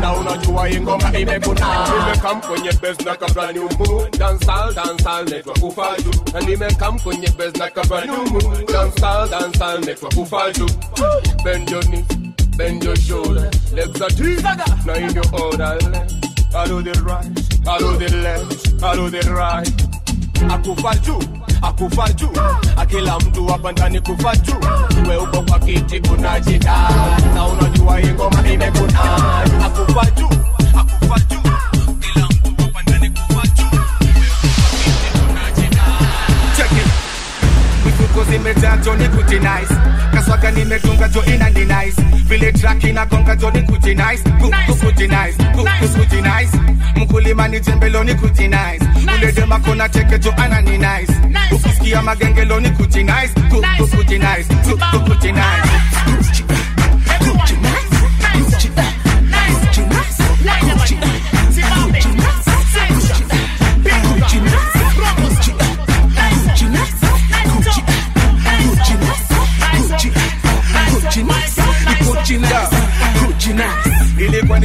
[0.00, 0.78] Na unajua hii
[1.20, 1.88] imekuna.
[1.98, 4.06] Nimekam kwenye base na kabla umu.
[4.18, 8.40] Dansal dansal netwa kufatu na nimekam kwenye base na kabla umu.
[8.72, 10.66] Dansal dansal netwa kufatu
[11.80, 12.04] knees
[12.60, 14.42] bend your shoulder, legs are deep,
[14.84, 15.78] now in your order.
[16.52, 17.24] I do the right,
[17.66, 19.66] I do the left, I do the right.
[20.52, 21.18] Akufa juu,
[21.62, 22.32] akufa juu,
[22.76, 24.60] akila mtu hapa ndani kufa juu.
[25.08, 26.88] Wewe uko kwa kiti unajida,
[27.34, 29.00] na unajua hii ngoma imekuna.
[29.64, 30.28] Akufa juu,
[30.80, 31.50] akufa juu,
[38.30, 39.74] zimejaa Johnny kuti nice
[40.30, 42.02] kaswaga nimetunga jo ina ni nice.
[42.28, 42.84] Vile track
[43.62, 44.22] kuti nice.
[44.40, 45.36] Ku- ku- kuti nice.
[45.52, 46.56] Ku- ku- kuti nice.
[46.96, 48.84] Mkulima ni jembeloni kuti nice.
[49.14, 51.12] Ule dema kona cheke jo ana ni nice.
[51.50, 53.34] Ukisikia magengeloni kuti nice.
[53.50, 54.44] Ku- ku- kuti nice.
[54.64, 55.70] Ku- ku- kuti nice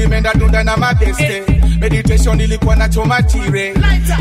[0.06, 1.44] nimeenda dunda na mabeste
[1.80, 3.22] meditation ilikuwa na choma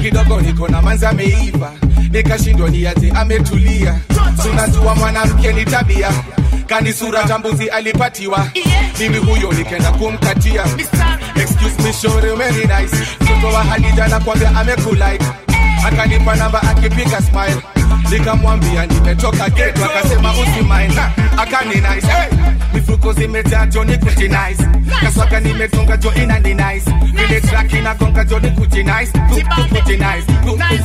[0.03, 1.73] kidogo niko na manza ameiva.
[2.11, 3.99] Nikashindwa niaje ametulia.
[4.43, 6.11] Tunajua mwanamke ni tabia.
[6.67, 8.47] Kani sura tambuzi alipatiwa.
[9.01, 10.65] Mimi huyo nikenda kumkatia.
[11.37, 12.97] Excuse me shore very nice.
[13.21, 15.25] Mtoto wa hadija nakwambia amekulike
[15.87, 17.57] akanipa namba akipiga smile.
[18.11, 20.95] Nikamwambia nimetoka geto, akasema usimaini,
[21.39, 22.39] akaninice hey!
[22.75, 24.69] mifuko zimejaa Johnny kujinice,
[25.01, 29.13] kaswaka nimetonga jo ina ni nice, vile track inagonga Johnny kujinice,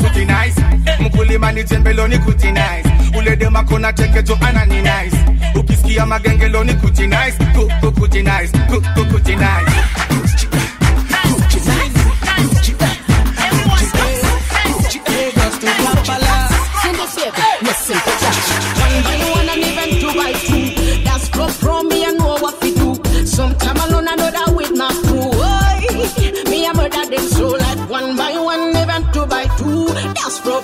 [0.02, 0.62] kujinice,
[1.00, 2.84] mkulima ni jembeloni kujinice,
[3.18, 3.94] ule dema kona
[5.56, 7.34] ukisikia magengeloni kujinice,
[8.00, 8.58] kujinice,
[9.12, 9.72] kujinice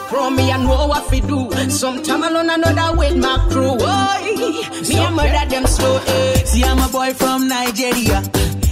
[0.08, 1.50] pro, me I know what fi do.
[1.70, 3.72] Sometime alone, another with my crew.
[3.72, 6.00] Oi, me I murder them slow.
[6.06, 6.34] Eh.
[6.46, 8.24] See, I'm a boy from Nigeria,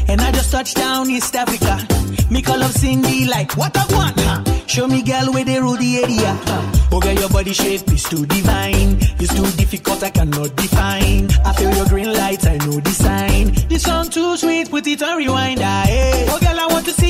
[0.08, 1.86] and I just touched down East Africa.
[2.32, 4.20] Me call up Cindy like, what I want?
[4.20, 4.44] Huh?
[4.66, 6.34] Show me girl with the Rudy area.
[6.46, 6.98] Huh?
[6.98, 8.98] Okay, your body shape is too divine.
[9.20, 11.30] It's too difficult, I cannot define.
[11.46, 13.52] I feel your green lights, I know the sign.
[13.68, 15.60] This song too sweet, put it on rewind.
[15.62, 16.26] Ah, hey.
[16.30, 17.03] Oh, girl, I want to see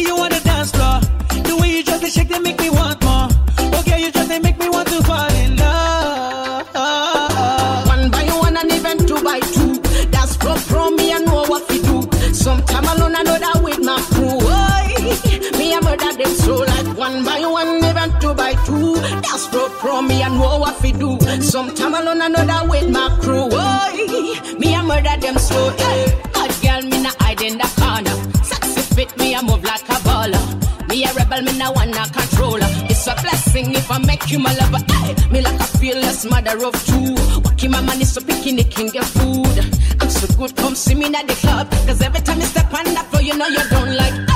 [19.80, 21.18] pro me I know what we do.
[21.42, 23.46] Sometime alone, that with my crew.
[23.46, 25.70] Oi, me I murder them so.
[25.78, 28.16] Hey, bad girl, me not hide in the corner.
[28.44, 30.44] Sexy fit, me I move like a baller.
[30.90, 32.70] Me a rebel, me no wanna controller.
[32.90, 34.84] It's a blessing if I make you my lover.
[34.94, 37.16] Hey, me like a fearless mother of two.
[37.44, 39.58] Walking my money so the king get food.
[40.02, 41.70] I'm so good, come see me at the club.
[41.88, 44.33] Cause every time you step on that floor, you know you don't like.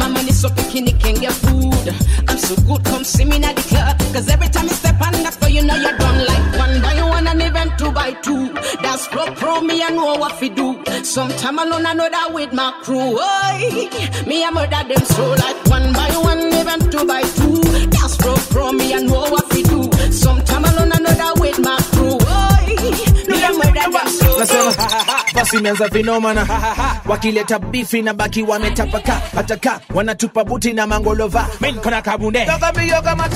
[0.00, 0.86] My money so the king
[1.20, 1.86] get food.
[2.28, 3.98] I'm so good, come see me at the club.
[4.14, 6.46] Cause every time you step on that floor, you know you don't like.
[6.58, 8.52] One by one and even two by two.
[8.82, 10.82] That's pro pro, me I know what we do.
[11.04, 13.20] Sometime alone, I know that with my crew.
[13.20, 17.60] Oi, me I murder them so like one by one, even two by two.
[17.94, 19.39] That's pro pro, me I know what
[24.40, 24.74] nasema
[25.34, 26.46] basi imeanza vinomana
[27.06, 31.46] wakileta bifi na baki wametapaka hataka wanatupa buti na mangolova.
[31.60, 32.46] Minkona kabunde.
[32.46, 33.28] Toka mbio kama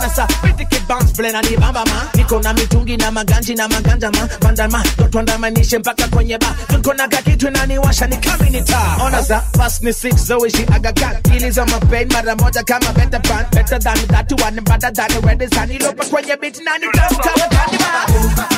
[0.00, 4.28] nasa pitiki bounce plena ni bambama niko na mitungi na maganji na maganja ma.
[4.40, 6.54] Bandama totwandamanishe mpaka kwenye ba.
[6.68, 12.12] Tunkona kakitu naniwasha ni kaminita ona za fast ni six zoishi agakan ili za mapain
[12.12, 13.46] mara moja kama better pan.
[13.52, 18.48] Better than that one better than ready sani lopa kwenye beat nani tamu kama kandiba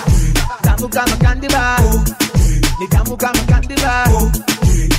[0.63, 1.79] tamu kama kandila,
[2.81, 4.07] ni tamu kama kandila,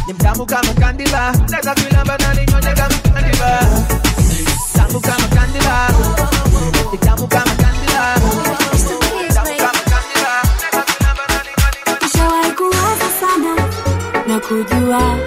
[0.07, 1.31] ni mtamu kama kandila.
[1.49, 3.59] naweza kuilamba na ninyonya kama kandila,
[4.73, 5.89] tamu kama kandila,
[6.91, 7.51] ni tamu kama
[14.27, 15.17] na kujua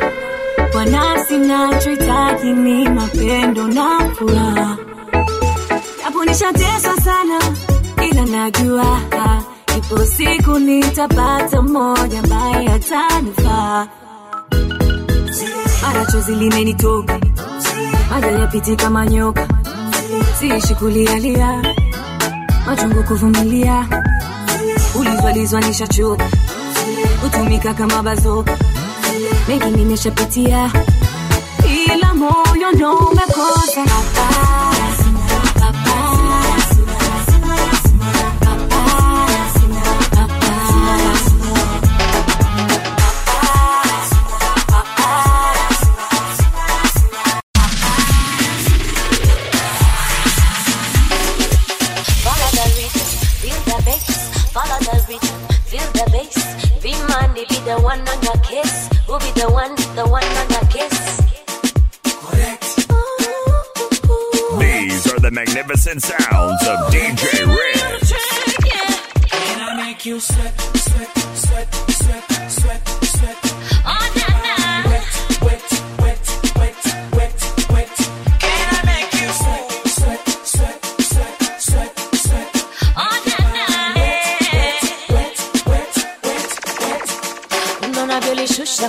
[0.72, 4.76] kwa nafsi nachohitaji ni mapendo na furaha,
[6.04, 7.38] japo nishateswa sana,
[8.10, 9.00] ila najua
[9.90, 13.86] ipo siku nitapata mmoja ambaye atanifaa.
[15.82, 17.20] Mara chozi limenitoka,
[18.10, 19.48] maja yapiti kama nyoka,
[20.38, 21.62] siishi kulialia,
[22.66, 23.86] machungu kuvumilia,
[24.94, 26.24] ulizwalizwa nishachoka.
[27.22, 28.58] Hutumika kama bazoka,
[29.48, 30.70] mengi nimeshapitia,
[31.94, 33.84] ila moyo ndo umekosa.
[33.84, 34.63] Follow
[57.44, 58.88] money, be the one on your kiss.
[59.06, 61.20] Who be the one, the one on your kiss?
[62.90, 64.58] Oh.
[64.60, 68.12] These are the magnificent sounds of DJ Ricks.
[69.30, 72.33] Can I make you sweat, sweat, sweat, sweat, sweat, sweat?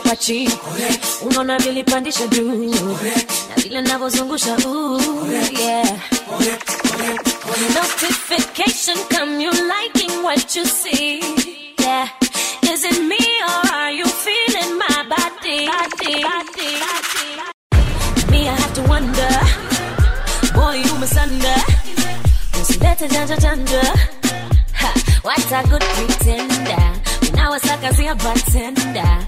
[0.07, 0.51] Kwa chini
[1.21, 2.73] unaona vilipandisha juu.
[3.49, 4.57] Na vile navyozungusha
[5.59, 5.89] yeah.
[7.75, 9.37] notification come
[10.23, 11.19] what you see.
[11.79, 12.09] Yeah.
[12.63, 15.67] Is it me or are you feeling my body?
[18.31, 19.39] Me i have to wonder.
[20.53, 21.63] Boy you masunder
[22.61, 23.81] usilete janja janja
[24.73, 24.93] ha,
[25.23, 26.84] what a good pretender
[27.45, 29.27] unawasakazia batenda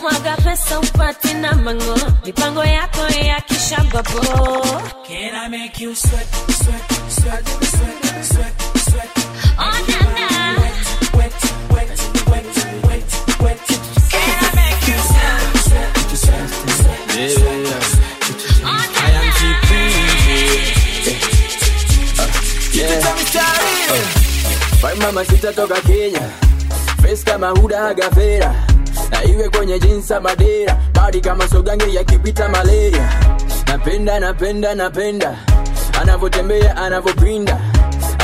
[0.00, 1.98] mwaga pesa upati na mango.
[2.24, 4.20] Mipango yako ya kishambapo
[5.08, 6.26] Can I make you sweat,
[6.62, 8.54] sweat, sweat, sweat, sweat,
[8.90, 9.18] sweat?
[9.58, 10.60] Oh, na, na.
[11.18, 11.34] Wet,
[11.70, 12.00] wet,
[12.30, 12.46] wet,
[12.88, 13.10] wet,
[13.40, 13.66] wet.
[14.10, 17.50] Can I make you sweat, sweat, sweat, sweat, sweat?
[18.64, 19.26] Oh, I am
[24.80, 26.45] Fine mama sitatoka Kenya
[27.02, 28.54] Face kama huda agavera
[29.10, 30.76] na iwe kwenye jinsa madera.
[30.94, 33.08] Badi kama sogange yakipita malaria.
[33.66, 35.36] Napenda napenda napenda.
[36.02, 37.60] Anavyotembea anavyopinda.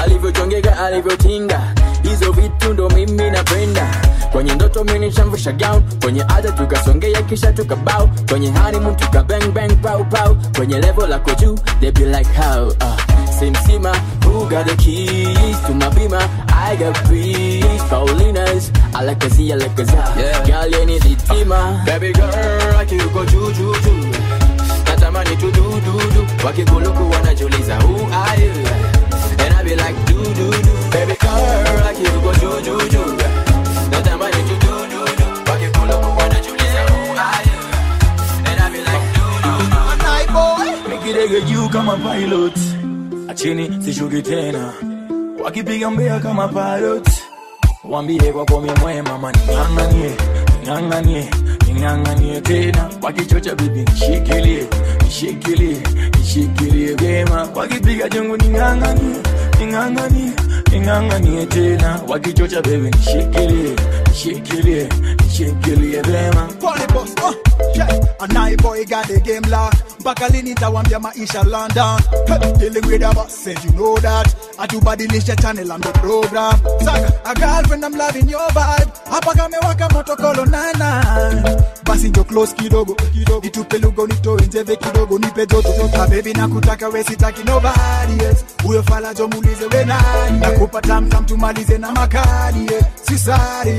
[0.04, 1.60] Alivyochongeka alivyotinga
[2.02, 3.86] hizo vitu ndo mimi napenda.
[4.32, 5.82] Kwenye ndoto minishamvusha gown.
[6.02, 8.10] Kwenye ada tukasongea kisha tukabao.
[8.28, 10.36] Kwenye honeymoon tuka bang bang pow pow.
[10.56, 13.01] Kwenye level lako juu they be like how uh,
[13.42, 13.92] simsima
[14.24, 20.46] who got the keys to my bima I got peace Paulinas alakazi alakaza yeah.
[20.46, 24.06] girl yeni ditima baby girl akiuko juu juu juu
[24.86, 28.52] natamani tu du du du wakikuluku wanajiuliza who are you?
[29.44, 30.72] And I be like do do do.
[30.92, 33.16] Baby girl akiuko juu juu juu
[33.90, 37.58] natamani tu du du du wakikuluku wanajiuliza who are you?
[38.50, 40.90] And I be like do do do.
[40.90, 42.58] Nikidege juu kama pilot
[43.32, 44.72] achini sishuki tena.
[45.44, 47.08] Wakipiga mbea kama parot,
[47.84, 50.12] wambie kwa komi mwema mani ng'ang'anie
[50.66, 51.24] ng'ang'anie
[51.74, 52.90] ng'ang'anie tena.
[53.02, 54.66] Wakichocha bibi nishikilie
[55.04, 55.76] nishikilie
[56.18, 57.48] nishikilie vyema.
[57.54, 59.16] Wakipiga jengo ning'ang'anie
[59.60, 60.32] ning'ang'anie
[60.72, 63.76] ning'ang'anie tena wakichocha bebi nishikilie
[64.08, 64.88] nishikilie
[65.24, 67.34] nishikilie vyema Polyboss, uh,
[67.74, 67.88] yeah.
[68.20, 69.82] And I boy got the game locked.
[70.00, 72.00] Mpaka lini tawambia maisha London.
[72.26, 74.26] Hey, dealing with a boss, said you know that.
[74.58, 76.54] Atubadilisha channel and the program.
[76.80, 78.90] Saka, a girlfriend I'm loving your vibe.
[79.10, 81.62] Hapa kamewaka moto kolo nana.
[81.84, 83.46] Basi njo close kidogo kidogo.
[83.46, 86.06] itupe lugo nitoe njeve kidogo nipe joto joto.
[86.08, 88.44] Baby nakutaka we sitaki nobody else.
[88.64, 90.40] Huyo fala jo muulize we nani.
[90.62, 92.66] Nakupa tam tam tumalize na makadi.
[93.02, 93.74] Sisari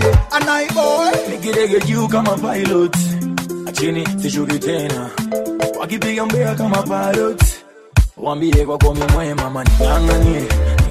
[0.76, 1.12] boy.
[1.30, 2.98] nikidege juu kama pilot.
[3.72, 5.10] Chini sishuki tena.
[5.80, 7.44] Wakipiga mbea kama pilot.
[8.18, 9.70] Wambie kwako komi mwema mani.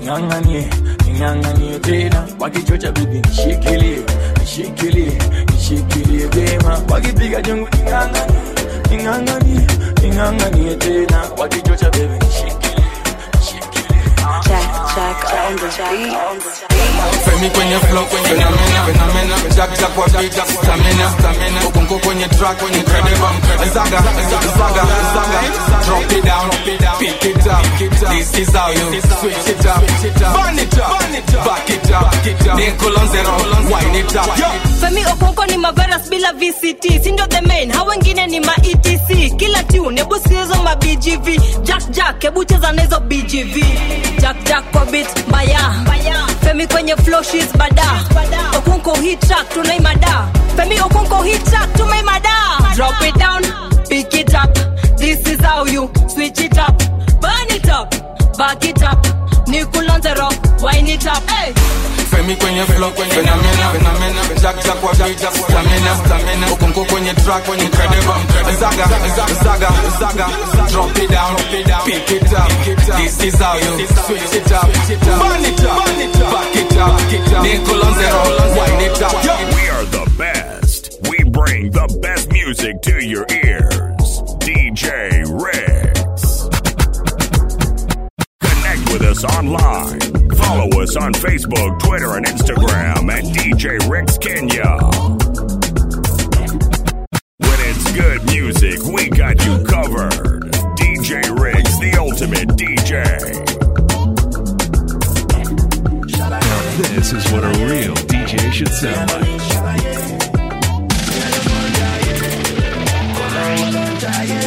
[0.00, 0.64] Ning'ang'anie
[1.06, 2.26] ning'ang'anie tena.
[2.40, 3.98] Wakichocha bibi nishikilie
[4.40, 5.18] nishikilie
[5.52, 8.42] nishikilie vyema wakipiga jungu ning'ang'anie
[8.90, 9.66] ning'ang'anie
[10.02, 11.22] ning'ang'anie tena.
[11.38, 12.21] Wakichocha bibi
[17.24, 21.66] Femi kwenye flow kwenye phenomena fenomena Jack Jack kwa beat stamina stamina.
[21.68, 23.28] Ukunko kwenye track kwenye incredible
[23.74, 24.82] Zaga zaga zaga.
[25.86, 26.50] Drop it down
[26.98, 29.82] pick it up This is how you switch it up
[30.34, 33.36] Burn it up back it up Nickel on zero
[33.70, 34.30] wine it up.
[34.80, 39.62] Femi okonko ni maveras bila vct sindo the main hao wengine ni ma etc kila
[39.64, 43.56] tune hebu sikizo ma bgv jack jack hebu cheza na hizo bgv
[44.20, 45.58] jack jack kwa beat mbaya
[46.44, 47.22] femi kwenye flow
[47.58, 47.82] bada.
[48.58, 52.28] Okonko hit track tunaimada femi okonko hit track tumaimada
[52.76, 53.42] drop it down
[53.88, 54.52] pick it up.
[54.98, 56.76] This is how you switch it up.
[57.20, 57.90] Burn it up
[58.38, 58.98] back it up.
[59.48, 60.28] Nikulonzero
[60.62, 61.22] wine it up.
[61.30, 61.52] Hey.
[62.10, 66.52] Femi kwenye flow kwenye fenomena fenomena Jack Jack kwa beat stamina stamina.
[66.52, 68.14] Ukunko kwenye track kwenye incredible.
[68.60, 69.68] Zaga zaga
[69.98, 70.28] zaga
[70.70, 71.36] Drop it down.
[71.84, 76.76] Pick it up This is how you switch it up Burn it up back it
[76.76, 78.22] up Nickel on zero
[78.56, 79.12] wind it up
[79.54, 80.98] We are the best.
[81.08, 84.22] We bring the best music to your ears.
[84.40, 86.48] DJ Ricks.
[88.40, 90.00] Connect with us online.
[90.36, 94.78] Follow us on Facebook, Twitter, and Instagram at DJ Ricks Kenya.
[97.38, 100.42] When it's good music, we got you covered.
[100.76, 101.51] DJ Ricks,
[101.82, 103.02] the ultimate DJ.
[106.30, 106.60] Now
[106.94, 109.42] this is what a real DJ should sound like.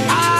[0.07, 0.34] I'm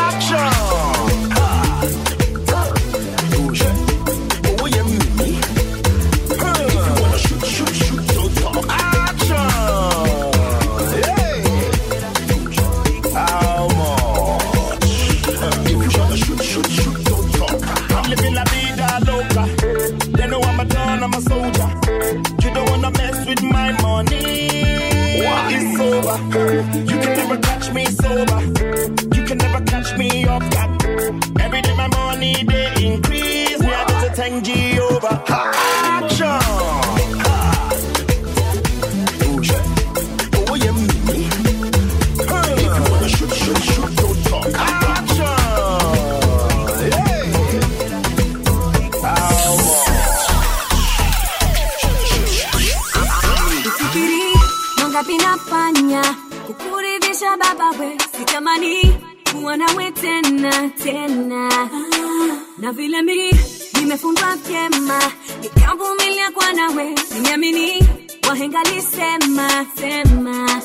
[60.42, 61.50] nawe tena.
[61.50, 63.32] Tena na vile mimi
[63.80, 65.00] nimefundwa vyema
[65.42, 67.88] nikavumilia kwa nawe nimeamini
[68.30, 70.62] wahenga lisema sema.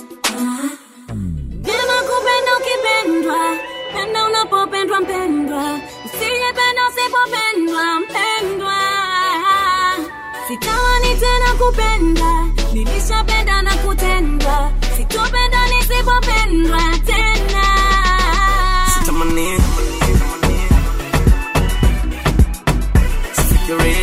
[1.62, 3.56] Vyema kupenda ukipendwa
[3.94, 5.80] penda unapopendwa mpendwa.
[6.04, 8.76] Usijependa usipopendwa mpendwa.
[10.48, 14.72] Sitawani tena kupenda nilishapenda na kutendwa.
[14.96, 17.39] Sitopenda nisipopendwa tena
[23.70, 23.99] Usisizani.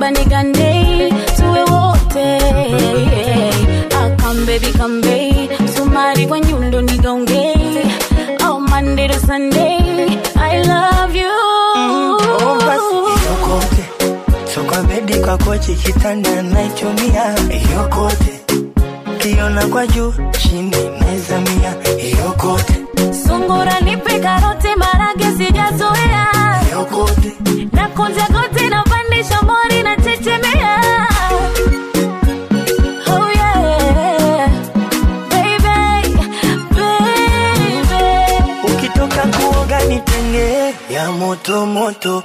[0.00, 0.12] Ruba
[1.36, 2.38] tuwe wote.
[4.02, 5.68] akambebi kambe baby.
[5.76, 7.54] Sumari kwa nyundo nigaunge.
[8.48, 11.28] Oh, Monday to Sunday, I love you.
[11.76, 12.58] Oh,
[13.26, 13.84] yokote
[14.54, 17.34] so bedi kwa kochi kitanda naichumia
[17.76, 18.40] yokote
[19.18, 21.74] kiona kwa juu chini naizamia
[22.24, 22.74] yokote
[23.26, 26.26] Sungura nipe karote marage sijazoea.
[26.72, 27.32] yokote
[27.72, 27.88] Na
[41.48, 42.24] moto moto.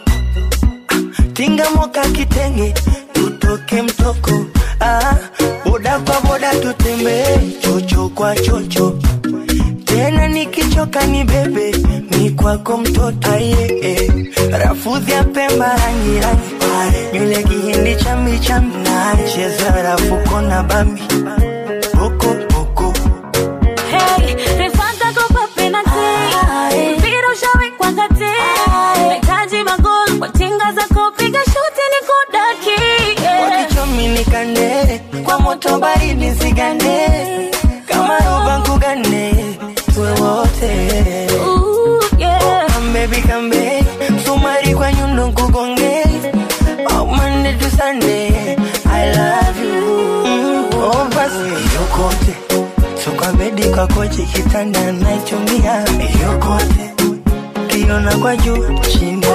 [1.33, 2.73] Tinga moka kitenge
[3.13, 4.45] tutoke mtoko.
[4.79, 5.15] Ah,
[5.65, 8.99] boda kwa boda tutembee chocho kwa chocho.
[9.85, 11.71] Tena nikichoka ni bebe
[12.11, 14.11] mi kwako mtoto aye eh.
[14.51, 18.75] rafudhi ya pemba rangi rangi nywele kihindi chambi chambi
[19.33, 21.01] cheza rafuko na bambi
[35.65, 37.07] kwa moto baridi zigande
[37.85, 39.35] kama roba nkugane
[39.93, 40.71] tuwe wote.
[42.19, 42.65] Yeah.
[42.73, 43.83] kambebi kambe
[44.25, 46.03] sumari kwa nyundo nkugonge.
[46.91, 47.69] Oh, Monday to
[48.85, 50.25] I love you.
[50.25, 51.09] Mm, oh,
[51.75, 52.35] yokote
[53.03, 55.85] so bedi kwa kochi kitanda naichumia
[56.23, 56.93] yokote
[57.67, 59.25] kiona kwa juu chini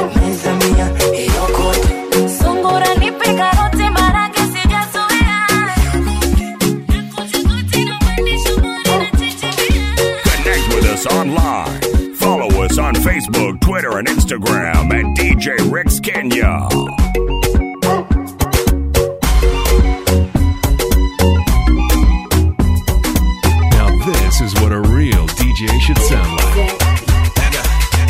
[13.30, 16.68] Facebook, Twitter, and Instagram at DJ Ricks Kenya.
[23.70, 26.80] Now this is what a real DJ should sound like.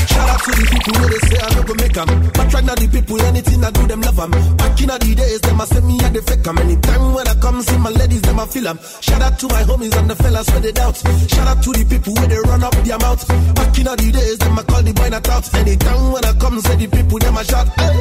[0.09, 2.31] Shout out to the people where they say I no go make 'em.
[2.35, 4.60] But right now the people, anything I do, them love 'em.
[4.81, 6.57] Back in the days, them I say me and they fake 'em.
[6.57, 8.79] Anytime when I come see my ladies, them I feel 'em.
[9.01, 10.97] Shout out to my homies and the fellas where they doubt.
[11.29, 13.21] Shout out to the people where they run up their mouth.
[13.55, 15.45] Back in the days, them I call the boy not out.
[15.55, 17.69] Anytime when I come say the people, them I shout.
[17.77, 18.01] Hey.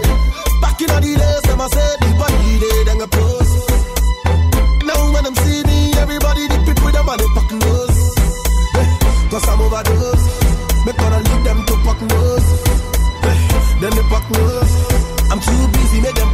[0.62, 2.32] Back in the days, them I say the boy
[2.64, 3.54] they then I post.
[4.88, 8.00] Now when them see me, everybody the people them and they fuck nose.
[9.30, 10.26] Cause I'm overdose.
[10.86, 12.50] Me gonna leave them to fuck nose.
[13.82, 14.76] Then they fuck nose.
[15.32, 16.32] I'm too busy, make them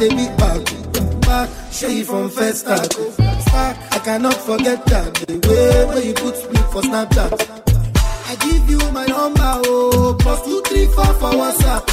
[0.00, 0.62] a big back,
[1.22, 2.92] back, show you from first start.
[2.92, 7.32] Start, I cannot forget that the way where you put me for Snapchat.
[8.28, 11.84] I give you my number, oh, plus two, three, four for WhatsApp.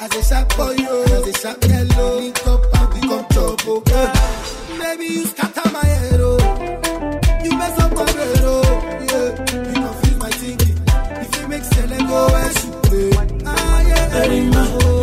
[0.00, 3.82] As a sharp boy, yo, as a sharp yellow, link up and become trouble.
[3.88, 4.12] Yeah.
[4.78, 6.38] Maybe you scatter my head, oh.
[7.44, 8.62] You mess up my brain, oh.
[9.10, 9.28] Yeah.
[9.68, 10.78] You confuse my thinking.
[11.22, 13.10] If you make Sele go she play.
[13.44, 14.22] Ah, yeah.
[14.22, 14.97] Erima, oh,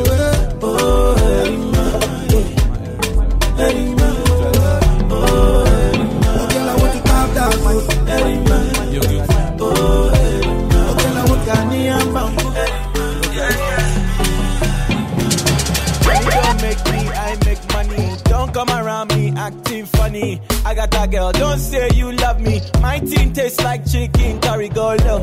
[19.46, 20.42] acting funny.
[20.66, 22.62] I got that girl, don't say you love me.
[22.82, 24.70] My team tastes like chicken curry.
[24.70, 25.20] Go low,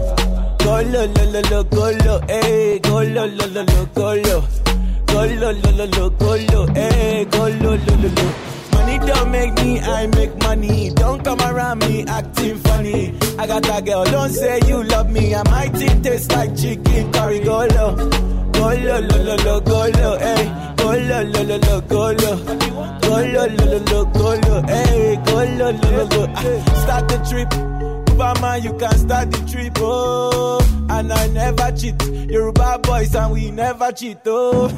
[0.59, 4.41] go low, low, low, low, go low, hey, go low, low, low, low, go low.
[5.07, 8.33] Go low, low, low, low, go low, hey, go low, low, low.
[8.99, 10.91] Money don't make me, I make money.
[10.91, 13.15] Don't come around me acting funny.
[13.39, 15.35] I got that girl, don't say you love me.
[15.47, 17.41] My team tastes like chicken curry.
[17.41, 17.97] Go low,
[18.53, 20.75] go low, low, low, low, go low, hey.
[20.77, 22.37] Go low, low, low, low, go low.
[23.01, 25.17] Go low, low, low, low, go low, hey.
[25.25, 26.27] Go low, low, low.
[26.37, 27.53] Ah, Start the trip.
[28.09, 30.61] Superman, you can start the trip, oh.
[30.91, 32.01] And I never cheat.
[32.31, 34.69] Yoruba boys and we never cheat, oh.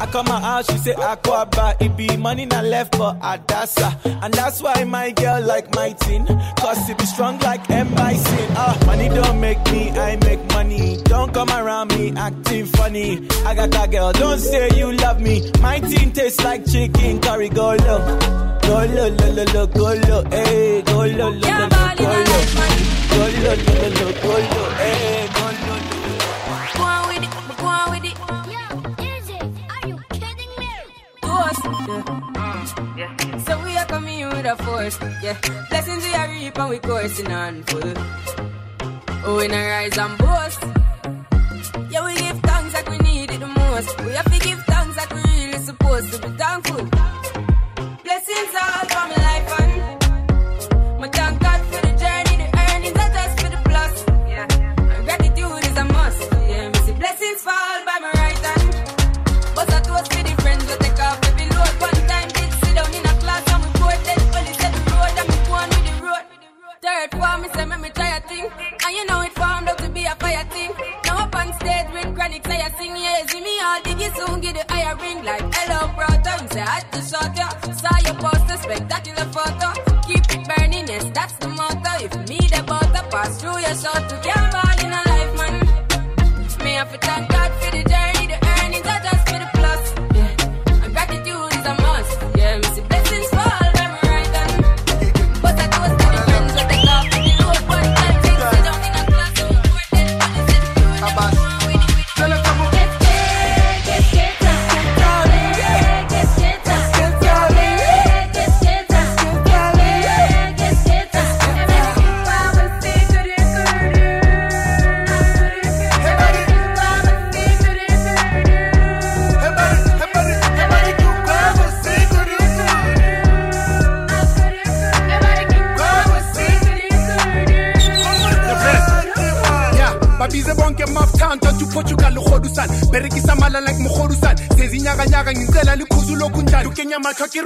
[0.00, 1.76] I come out house, she say aquaba.
[1.80, 3.96] It be money not left for Adasa.
[4.22, 6.26] And that's why my girl like my teen.
[6.56, 7.94] Cause it be strong like M.
[7.94, 8.48] Bison.
[8.56, 10.96] Ah, money don't make me, I make money.
[11.04, 13.28] Don't come around me acting funny.
[13.46, 15.50] I got that girl, don't say you love me.
[15.60, 17.48] My teen tastes like chicken curry.
[17.48, 18.18] Go low.
[18.62, 22.42] Go low, low, low, low, go low, hey, go low, low, low, go low.
[23.12, 25.28] Go low, low, low, go low, hey,
[31.82, 35.36] So we are coming in with a force, yeah.
[35.68, 37.92] Blessings we are reap and we coursing on full.
[39.24, 40.62] Oh, we not rise and boast.
[41.90, 44.00] Yeah, we give thanks like we need it the most.
[44.04, 44.31] We have
[67.54, 68.46] say me me try a thing,
[68.84, 70.70] and you know it formed out to be a fire thing.
[71.04, 74.40] Now up on stage with chronic say I sing, yeah, see me all diggy soon
[74.40, 76.42] get the higher ring like hello brother.
[76.42, 79.68] Me say I to shot ya, saw your poster, spectacular photo.
[80.06, 81.92] Keep it burning, yes that's the motto.
[82.04, 84.41] If me the butter pass through your shot to get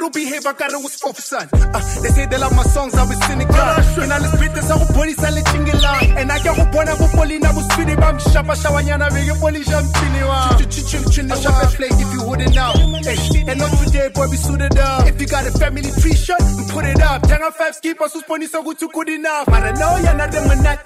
[0.06, 3.02] matlho ke ro behave kare o sfofusan Ah, they say they love my songs i
[3.02, 6.62] was cynical ke na le spete sa go bonisa le chingelang and I got a
[6.62, 10.56] ke go bona bo polina bo swidi ba mshapashawanyana be ke polisha mpini wa
[11.28, 12.72] I shop a flake if you wouldn't know.
[13.06, 15.06] Eh, and not today boy we suited up.
[15.08, 16.38] If you got a family tree shirt
[16.70, 17.22] put it up.
[17.22, 19.48] Janga five skipper susponisa ukuthi good enough.
[19.48, 20.84] Mara no yana de monate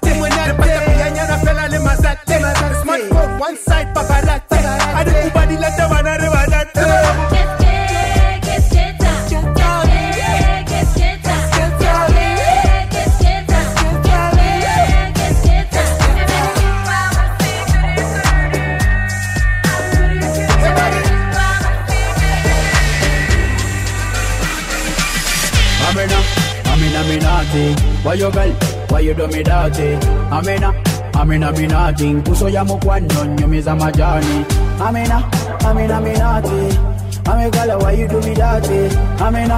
[30.31, 30.73] Amina,
[31.19, 34.45] Amina Minati, kuso ya mukwano nyumiza majani.
[34.87, 35.23] Amina,
[35.65, 36.77] Amina Minati,
[37.27, 38.95] Ame girl, why you do me dirty?
[39.19, 39.57] Amina,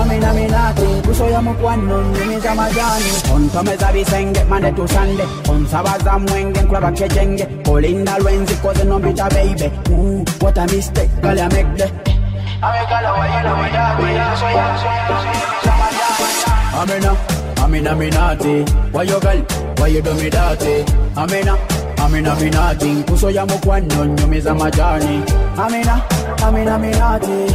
[0.00, 3.12] Amina Minati, kuso ya mukwano nyumiza majani.
[3.34, 9.70] Ontomeza bisenge mande tu sande, onsabaza mwenge nkulaba kejenge, olinda lwenzi koze nombita baby.
[9.90, 11.90] Ooh, what a mistake, girl, I make the
[16.80, 17.16] Amina,
[17.62, 18.64] Amina Minati.
[18.92, 19.63] Why you girl?
[19.84, 20.80] Why you do me dirty?
[21.14, 21.58] Amina,
[22.00, 23.04] Amina Minati.
[23.04, 25.22] Kuso ya mukwano nyumiza majani.
[25.58, 26.02] Amina,
[26.42, 27.52] Amina Minati.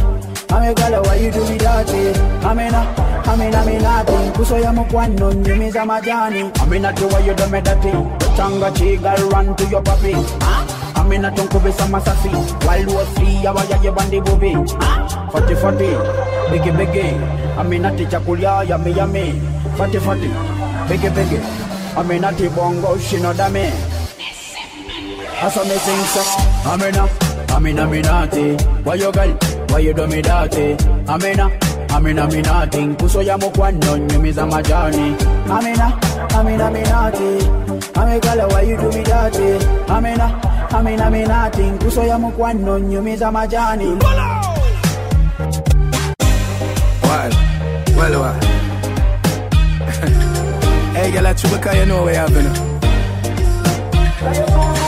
[0.54, 2.14] Ame girl, why you do me dirty?
[2.46, 2.86] Amina,
[3.26, 4.30] Amina Minati.
[4.36, 6.52] Kuso ya mukwano nyumiza majani.
[6.62, 7.90] Amina, do why you do me dirty?
[8.36, 10.14] Changa chiga run to your papi.
[10.94, 12.28] Amina tunkubisa masasi
[12.64, 14.54] Wild was free ya waya ye bandi bubi
[15.32, 15.90] Fati fati,
[16.52, 16.70] bigi
[21.96, 22.94] bigi Amina ti chakulia yami
[23.34, 23.70] yami
[24.16, 26.22] Fati fati, bigi bigi Amina ti bongo shino dame Asa me sing so
[26.70, 27.08] Amina,
[27.54, 29.36] Amina minati Why you girl,
[29.70, 30.76] why you do me dirty?
[31.08, 31.50] Amina,
[31.90, 35.16] Amina minati Nkuso ya mukwano nyumiza majani.
[35.50, 35.98] Amina,
[36.34, 37.40] Amina minati
[38.20, 39.66] girl, why you do me dirty?
[39.88, 40.40] Amina,
[40.72, 43.98] Amina minati Nkuso ya mukwano nyumiza majani.
[47.02, 47.32] Well,
[47.96, 48.49] well, well.
[51.10, 52.32] Girl, I Chubaka, you know I've
[54.74, 54.79] been.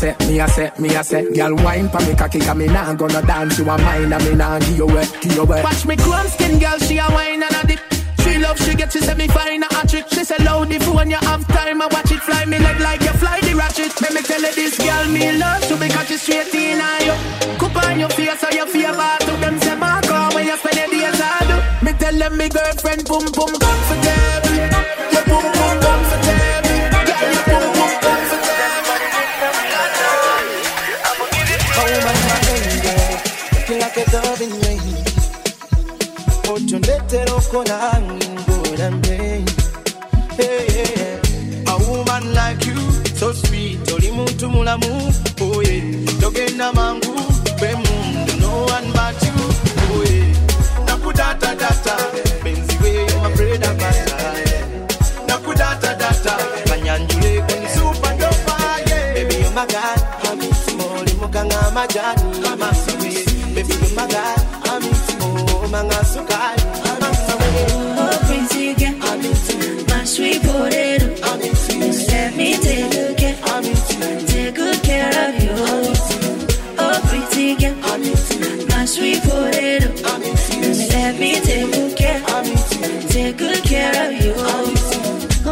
[0.00, 2.94] Say, me a say, me a say Girl wine pa me cocky Cause me nah
[2.94, 5.84] gonna dance You a mine and me nah give you away, give you away Watch
[5.86, 7.80] me chrome skin girl, she a wine and a dip.
[8.22, 10.06] She love, she get, she say me fine a trick.
[10.08, 13.00] She say loud if when you have time, I watch it fly me leg like
[13.00, 13.92] you fly the ratchet.
[14.00, 17.16] Let me tell you this girl me love to because she straight in on you.
[17.58, 20.76] Cup on your face so you feel bad to them say Marco when you spend
[20.76, 21.82] your days hard.
[21.82, 24.29] Me tell them me girlfriend boom boom comfortable.
[44.60, 44.92] Muntu mulamu,
[45.40, 46.20] oh yeah.
[46.20, 47.14] Togenda mangu,
[47.60, 49.32] be mundu, no one but you,
[49.88, 50.84] oh yeah.
[50.86, 51.96] Nakudata data,
[52.44, 52.92] benzi we,
[53.22, 54.20] my bread and butter.
[55.26, 56.36] Nakudata data,
[56.68, 58.56] manyanjule kwenye super dopa,
[58.86, 59.14] yeah.
[59.14, 60.38] Baby, you're my guy, I'm
[60.76, 62.29] Moli mukanga majani, masiwe.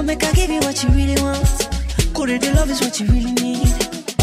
[0.09, 1.45] Make I give you what you really want.
[2.15, 3.69] Could the love is what you really need.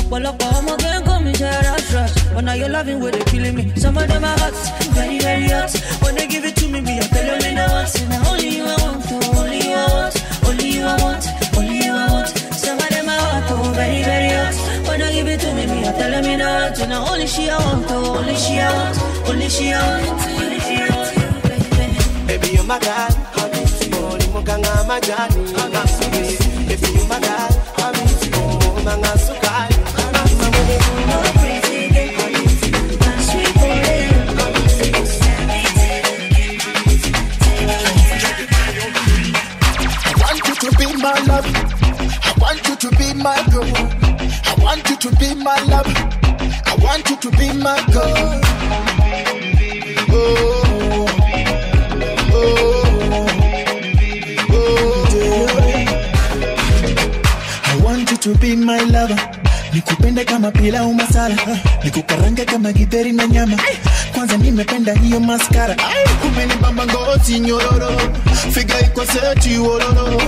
[0.06, 2.16] Ọ̀pọ̀lọpọ̀ ọmọ gan kọ́ mi ṣe rush rush.
[2.46, 3.64] Now you're loving where they killing me.
[3.84, 4.54] Some of them are hot,
[4.98, 5.72] very very hot.
[6.04, 7.96] When they give it to me, me I'm telling me no once.
[8.02, 10.16] And only you I want, oh, only you I want,
[10.48, 11.24] only you I want,
[11.58, 12.30] only you I want.
[12.64, 14.56] Some of them are hot, oh, very very hot.
[14.88, 16.80] When they give it to me, me I'm telling me no once.
[16.84, 18.96] And only she I want, oh, only she I want,
[19.30, 22.28] only she I want, only she I want.
[22.28, 23.10] Baby, you're my guy.
[23.96, 25.42] Moli mukanga majani,
[45.46, 45.86] my love.
[46.66, 48.42] I want you to be my girl.
[50.10, 51.06] Oh,
[52.34, 52.82] oh, oh.
[58.26, 59.16] To be my lover.
[59.74, 61.36] Nikupende kama pilau masala,
[61.84, 63.58] nikukarange kama githeri na nyama.
[64.28, 65.76] Kwanza nimependa hiyo maskara,
[66.28, 67.92] umenibamba ngozi nyororo,
[68.52, 70.22] figa iko seti wororo.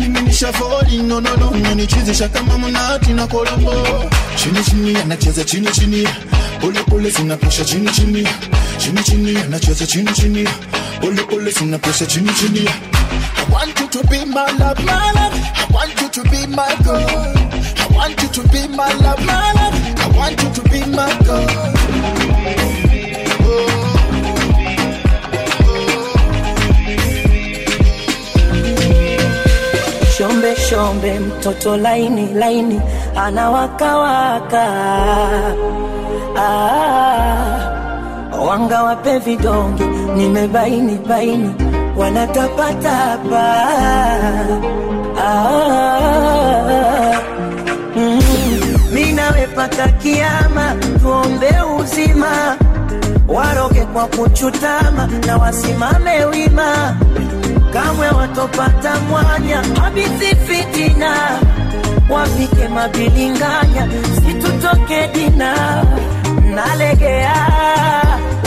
[0.00, 3.74] Mimi nishafoli nonono, umenichizisha kama mnati na kolombo.
[4.36, 6.08] Chini chini anacheza chini chini,
[6.60, 8.28] pole pole zinapusha chini chini,
[8.78, 10.48] chini chini anacheza chini chini,
[11.00, 12.68] pole pole zinapusha chini chini.
[12.68, 15.34] I want you to be my love, my love.
[15.34, 17.08] I want you to be my girl.
[17.78, 19.74] I want you to be my love, my love.
[19.98, 22.89] I want you to be my girl.
[30.20, 32.80] Shombe shombe, mtoto laini laini,
[33.16, 34.66] anawakawaka.
[36.36, 37.56] Ah,
[38.48, 39.84] wanga wape vidonge,
[40.16, 41.54] nimebaini baini
[41.96, 43.56] wanatapatapa.
[45.22, 47.20] Ah,
[47.96, 48.22] mm,
[49.56, 52.56] paka kiama, tuombe uzima,
[53.28, 56.96] waroge kwa kuchutama na wasimame wima,
[57.72, 59.62] kamwe watopata mwanya.
[59.82, 61.40] Habithi fitina,
[62.10, 65.84] wapike mabilinganya, situtoke dina
[66.54, 67.46] nalegea.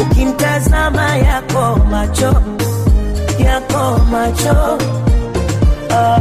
[0.01, 2.33] Ukimtazama yako macho
[3.39, 4.77] yako macho.
[5.89, 6.19] Uh,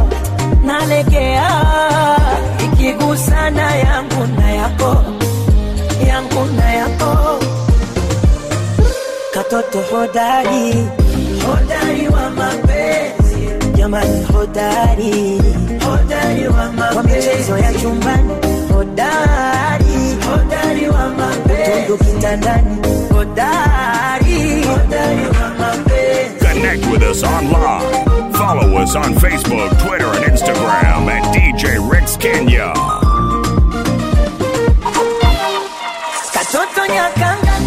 [0.65, 1.49] nalegea.
[2.65, 5.03] Ikigusana yangu na yako
[6.07, 7.39] yangu na yako.
[9.33, 10.87] Katoto hodari
[11.47, 12.72] hodari wa mapenzi
[13.83, 15.41] jamani hodari.
[15.85, 16.93] Hodari wa mapenzi.
[16.93, 18.33] Kwa michezo ya chumbani
[18.73, 20.17] hodari.
[20.31, 21.87] Hodari wa mapenzi.
[21.87, 22.77] Tundu kitandani
[23.13, 24.63] hodari.
[24.63, 26.45] Hodari wa mapenzi.
[26.45, 28.33] Connect with us online.
[28.33, 32.73] Follow us on Facebook, Twitter, and Instagram at DJ Ricks Kenya.
[36.33, 37.22] katoto nyakanga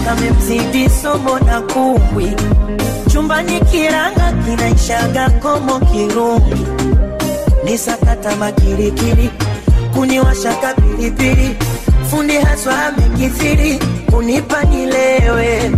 [0.07, 2.33] kamemzidi somo na kumbwi
[3.13, 6.67] chumbani kiranga kinaishaga komo kirungi.
[7.65, 9.31] Ni sakata makirikiri
[9.95, 11.57] kuniwashaka pilipili
[12.11, 13.79] fundi haswa amekithiri
[14.11, 15.73] kunipa nilewe.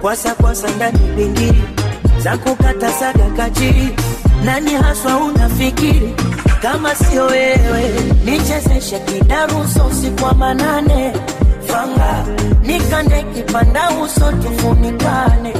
[0.00, 0.34] Kwasa
[0.76, 1.62] ndani pingiri
[2.18, 3.88] za kukata saga kachiri.
[4.44, 6.14] Nani haswa unafikiri
[6.62, 7.90] kama sio wewe?
[8.24, 11.12] Nichezeshe kidaruso usiku wa manane
[11.72, 12.24] fanga
[12.62, 15.52] nikande kipanda uso tufunikane.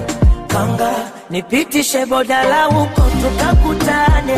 [0.49, 0.91] Kanga
[1.31, 4.37] nipitishe bodala huko tukakutane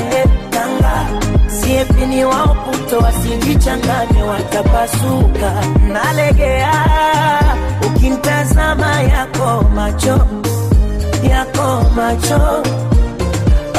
[0.50, 1.06] kanga
[1.48, 5.52] siepini waoputo wasinichanganye watapasuka.
[5.92, 6.72] Nalegea
[7.86, 10.26] ukimtazama yako macho
[11.30, 12.62] yako macho.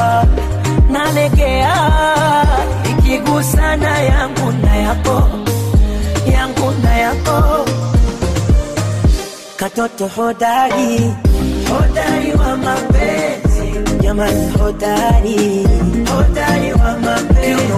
[0.01, 0.25] Ah,
[0.91, 1.75] nalegea
[2.89, 5.29] ikigusana yangu na yako
[6.83, 7.65] na yako.
[9.55, 11.13] Katoto hodari
[11.69, 13.69] hodari wa mapenzi.
[14.01, 15.67] Jamani hodari
[16.15, 17.73] hodari wa mapenzi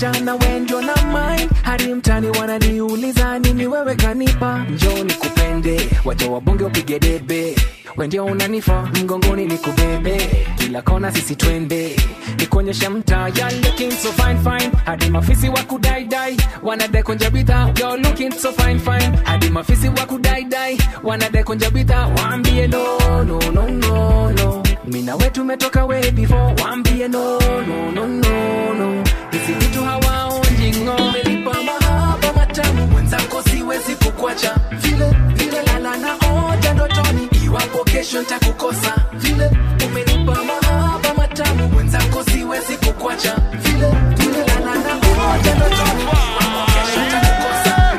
[0.00, 1.50] kunilewesha na wendio na mind.
[1.62, 4.66] Hadi mtani wananiuliza nini wewe kanipa?
[4.70, 7.56] Njoo nikupende wacha wabonge upige debe.
[7.96, 10.46] Wendio unanifa mgongoni nikubebe.
[10.56, 11.96] Kila kona sisi twende.
[12.38, 14.70] Nikuonyesha mtaa ya looking so fine fine.
[14.84, 19.16] Hadi mafisi wa kudaidai wanadai konja bidhaa you're looking so fine fine.
[19.24, 24.62] Hadi mafisi wa kudaidai wanadai konja bidhaa waambie no no no no no.
[24.84, 31.22] Mina wetu umetoka way before waambie no no no no no hizi vitu hawaonji ng'ombe
[31.22, 32.86] lipa mahaba matamu.
[32.86, 37.28] Mwenzako siwezi kukwacha vile vile lala na oja ndotoni.
[37.44, 39.50] Iwapo kesho ntakukosa vile
[39.86, 41.68] umenipa mahaba matamu.
[41.68, 46.02] Mwenzako siwezi kukwacha vile vile lala na oja ndotoni.
[46.02, 47.94] Iwapo kesho ntakukosa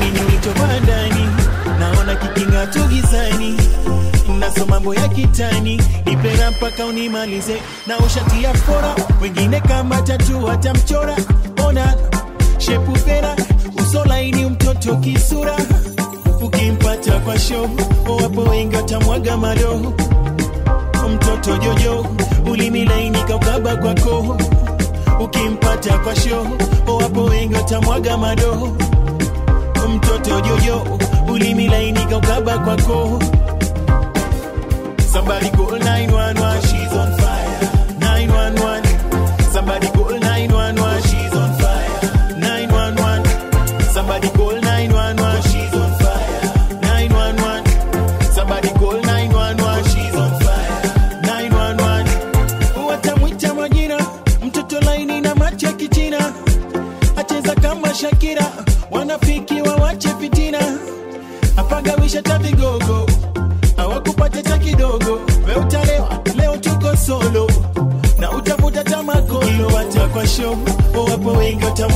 [0.00, 0.20] nini
[0.82, 1.28] ndani
[1.78, 3.56] naona kikinga tu gizani.
[4.38, 5.80] Naso mambo ya kitani
[6.22, 7.62] nipera mpaka unimalize.
[7.86, 11.16] Na ushatia fora wengine kama tatu watamchora.
[11.66, 11.94] ona
[12.58, 13.36] shepu pera
[13.78, 15.56] uso laini mtoto kisura.
[16.42, 17.68] Ukimpata kwa show
[18.22, 19.92] wapo wengi watamwaga mado.
[21.14, 22.06] Mtoto jojo
[22.50, 24.36] ulimi laini kaukaba kwako
[25.20, 26.46] ukimpata kwa show
[27.00, 28.76] wapo wengi watamwaga mado.
[29.96, 30.98] Mtoto jojo
[31.32, 33.18] ulimi laini kaukaba kwako
[35.10, 36.69] Somebody call 911,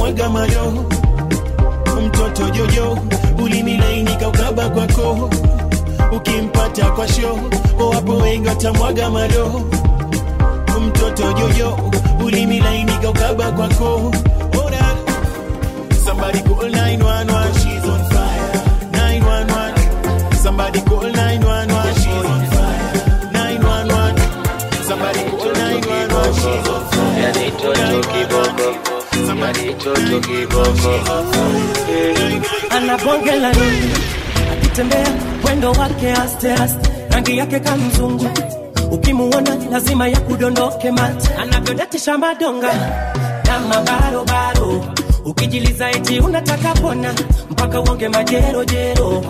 [0.04, 0.84] wengi mayo.
[2.06, 2.98] Mtoto jojo
[3.42, 5.30] ulimi laini kaukaba kwako,
[6.16, 7.38] ukimpata kwa sho
[7.92, 9.62] wapo wengi watamwaga mado
[10.86, 11.78] mtoto jojo
[12.24, 14.12] ulimilainika ukaba kwako
[16.04, 18.60] somebody call 911 she's on fire.
[18.92, 22.92] 911 somebody call 911 she's on fire.
[23.32, 28.33] 911 somebody call 911 she's on fire
[29.44, 30.92] Yani ni toto kiboko
[32.72, 33.92] ana nini?
[34.52, 35.06] Akitembea
[35.42, 36.88] mwendo wake aste aste.
[37.10, 38.28] Rangi yake kamzungu.
[38.90, 41.28] Ukimuona lazima ya kudondoke mate.
[41.42, 42.72] Anavyodatisha madonga
[43.46, 44.84] na mabarobaro
[45.24, 47.14] ukijiliza eti unataka pona.
[47.50, 49.24] Mpaka uonge majerojero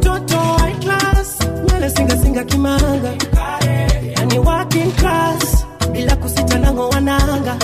[0.00, 1.38] toto high class.
[1.68, 3.12] Nywele singasinga kimanga.
[4.16, 5.64] Yani working class.
[5.92, 7.56] Bila kusita nango wananga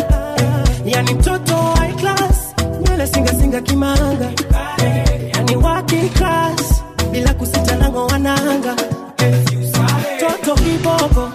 [0.85, 4.31] yani mtoto high class nywele singa kimanga.
[5.35, 6.83] Yani waki class
[7.13, 8.77] bila kusita nango wananga.
[10.21, 11.32] Toto kiboko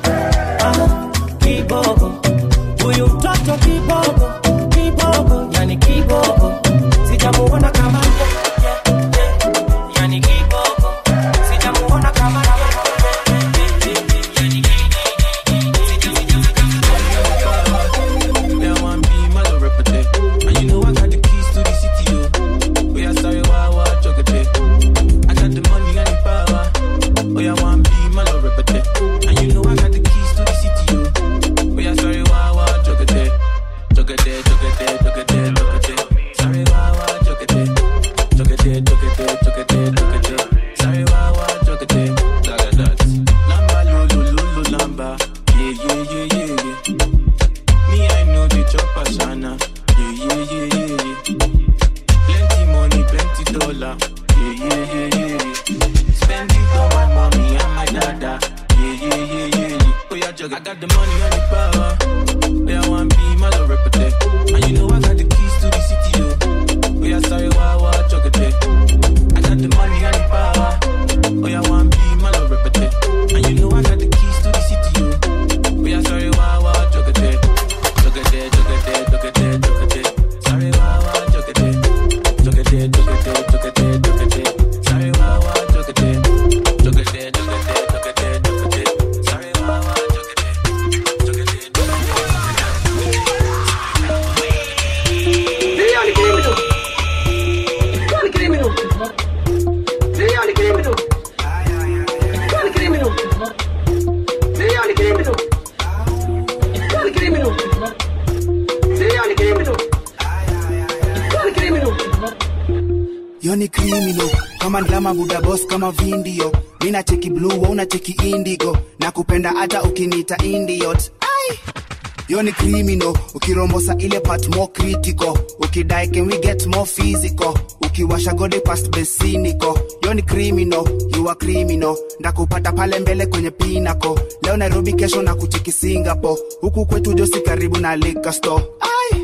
[124.08, 125.34] ile part more critical.
[125.60, 127.54] Ukidai can we get more physical?
[127.82, 129.78] Ukiwasha gode past besiniko.
[130.04, 130.86] Yo ni criminal
[131.16, 131.96] you are criminal.
[132.20, 136.42] Ndakupata pale mbele kwenye pinako leo nairobi kesho na kucheki singapore.
[136.62, 138.64] Huku kwetu josi karibu na liquor store.
[138.80, 139.20] Ai!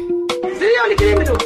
[0.60, 1.38] sio ni criminal.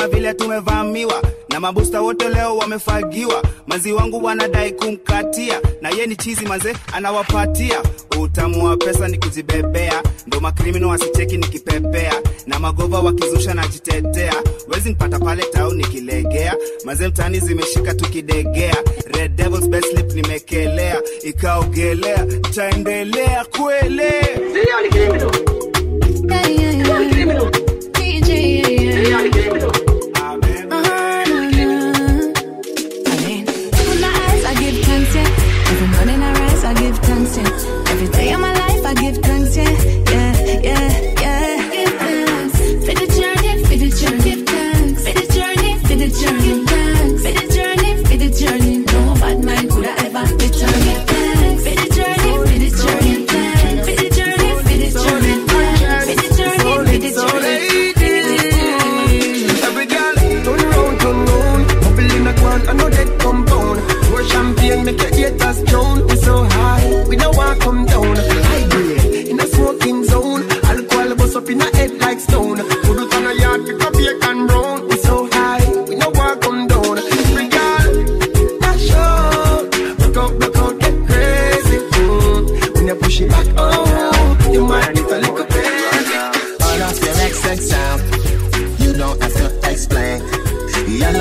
[0.00, 1.22] Kuna vile tumevamiwa.
[1.48, 3.42] Na mabusta wote leo wamefagiwa.
[3.66, 5.60] Manzi wangu wanadai kumkatia.
[5.80, 7.82] Na ye ni chizi manze anawapatia.
[8.20, 10.02] Utamu wa pesa ni kujibebea.
[10.26, 12.12] Ndo makrimino wasicheki nikipepea
[12.46, 14.34] na magova wakizusha najitetea
[14.68, 16.54] wezi nipata pale tau nikilegea.
[16.84, 18.76] Manze mtani zimeshika tukidegea.
[19.06, 21.00] Red devils best slip nimekelea.
[21.22, 24.12] Ikaogelea taendelea kwele,
[24.70, 25.30] Yo ni criminal.
[26.88, 27.50] Yo ni criminal.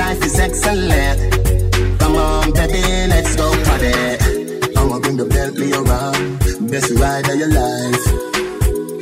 [0.10, 1.20] life is excellent.
[2.00, 2.82] Come on, baby,
[3.14, 3.94] let's go party.
[4.78, 8.06] I'ma bring the Bentley around, best ride of your life.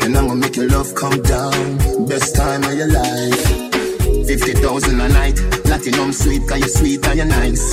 [0.03, 1.77] And I'ma make your love come down,
[2.07, 3.43] best time of your life.
[4.27, 7.65] 50,000 a night, platinum sweet, cause you're sweet and you're nice.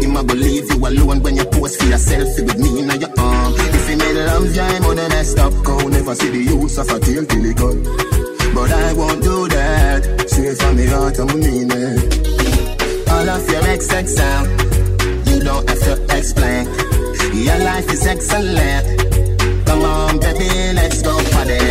[0.00, 3.52] You might believe you alone when you pose for yourself with me in your arm.
[3.78, 6.88] If you made love, yeah, more than I stop, go never see the use of
[6.88, 7.82] a deal till it gone.
[8.54, 10.30] But I won't do that.
[10.30, 12.43] Say from the heart, I'm mean it.
[13.14, 14.46] All of your XX sound,
[15.28, 16.66] you don't have to explain.
[17.32, 18.84] Your life is excellent.
[19.66, 21.62] Come on, baby, let's go party.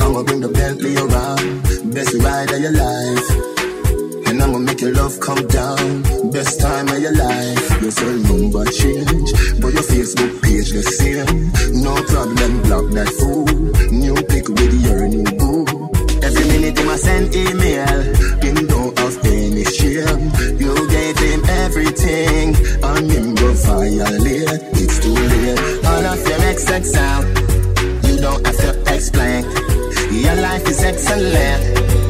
[0.00, 1.92] I'ma bring the Bentley around.
[1.92, 3.28] Best ride of your life.
[4.28, 6.02] And I'ma make your love come down.
[6.30, 7.82] Best time of your life.
[7.82, 9.30] Your cell number change,
[9.60, 11.52] but your Facebook page the same.
[11.82, 13.44] No problem, block that fool.
[13.92, 16.01] New pic with your new boo.
[16.52, 18.02] Every minute him a send email.
[18.42, 20.30] Him don't have any shame.
[20.60, 24.60] You gave him everything, and him go violate.
[24.76, 25.84] It's too late.
[25.86, 27.26] All of your XX sound.
[28.06, 29.44] You don't have to explain.
[30.12, 32.01] Your life is excellent.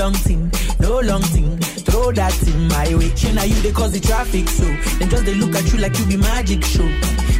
[0.00, 1.58] Long thing, no long thing.
[1.84, 3.12] Throw that in my way.
[3.16, 4.64] She now you they cause the traffic so.
[4.98, 6.88] Then just they look at you like you be magic show.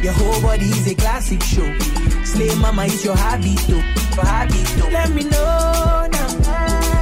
[0.05, 1.65] Your whole body is a classic show.
[2.23, 3.81] Slay mama is your habit though.
[4.15, 4.89] Your habit though.
[4.93, 6.29] Let me know now.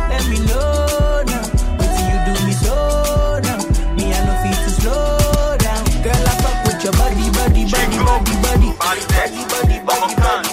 [0.07, 1.43] Let me know now.
[1.75, 2.75] Wetin you do me so
[3.43, 3.59] now?
[3.99, 5.83] Me I no fit to slow down.
[6.07, 10.15] Girl I fuck with your body, body, body, body, body, body, body, body, body, body,
[10.15, 10.48] body,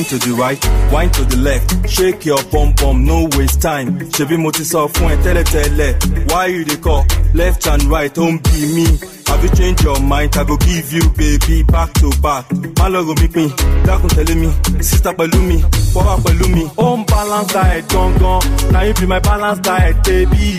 [0.00, 1.90] Wine to the right, wine to the left.
[1.90, 3.98] Shake your bum bum, no waste time.
[4.16, 6.26] Ṣebí mo ti sọ fún ẹ.
[6.32, 7.04] Why you dey call?
[7.34, 8.86] Left and right, don't be me.
[9.26, 10.34] Have you changed your mind?
[10.38, 12.48] I go give you baby back to back.
[12.80, 13.50] Má lọ rò mí pin,
[13.84, 14.48] dákun tẹ̀lé mi.
[14.80, 15.58] Sísá pẹ̀lú mi,
[15.92, 16.64] fọwọ́ pẹ̀lú mi.
[16.78, 20.56] Home balance diet gangan, na you be my balance diet baby.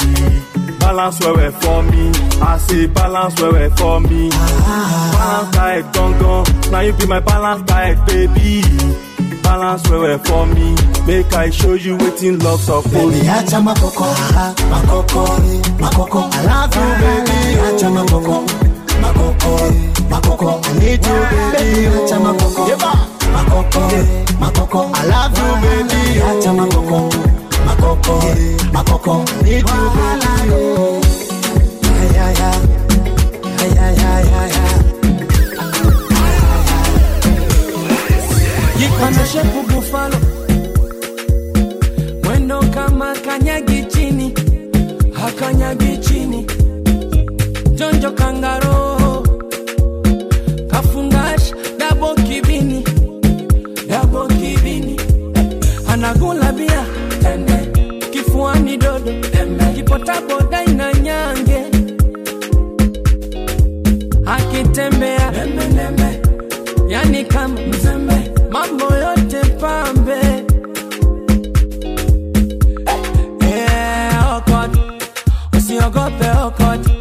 [0.80, 2.12] Balance wẹ̀wẹ̀ for me,
[2.44, 4.30] I say balance wẹ̀wẹ̀ for me.
[5.18, 8.62] Balance diet gangan, na you be my balance diet baby.
[9.44, 10.76] balance well well for me
[11.08, 12.92] make i show you waiting love suppose.
[12.92, 14.06] bẹẹni ajá makoko,
[14.72, 16.20] makoko, eh, makoko.
[16.32, 17.38] I love you, baby.
[17.70, 18.36] aláàfin makoko,
[19.02, 19.74] makoko, eh,
[20.10, 20.50] makoko.
[20.64, 21.18] I need you,
[21.54, 21.88] baby.
[21.88, 22.64] máa makoko,
[23.36, 24.06] makoko, eh,
[24.40, 24.80] makoko.
[24.94, 26.02] I love you, baby.
[26.30, 27.00] kọkọ makoko,
[27.68, 28.16] makoko,
[28.74, 29.14] makoko.
[29.14, 30.32] I need you, baby.
[30.32, 31.02] kọkọ
[33.72, 34.61] máa kọkọ rí máa kọkọ.
[39.00, 40.16] Shepu bufalo
[42.24, 44.34] mwendo kama kanyagi chini
[45.14, 46.46] hakanyagi chini.
[47.76, 49.24] Jonjo kangaro
[50.72, 52.84] kafungash dabo kibini
[53.88, 55.00] dabo kibini.
[55.88, 56.86] Anagula bia
[57.22, 57.72] tende
[58.12, 59.12] kifuani dodo
[59.76, 61.62] kipotaboda ina nyange.
[64.26, 65.32] Akitembea
[66.90, 68.31] yani kama mzembe
[68.62, 70.20] mambo yote pambe.
[73.42, 74.78] Eh, okot.
[75.58, 77.01] Usiogope okot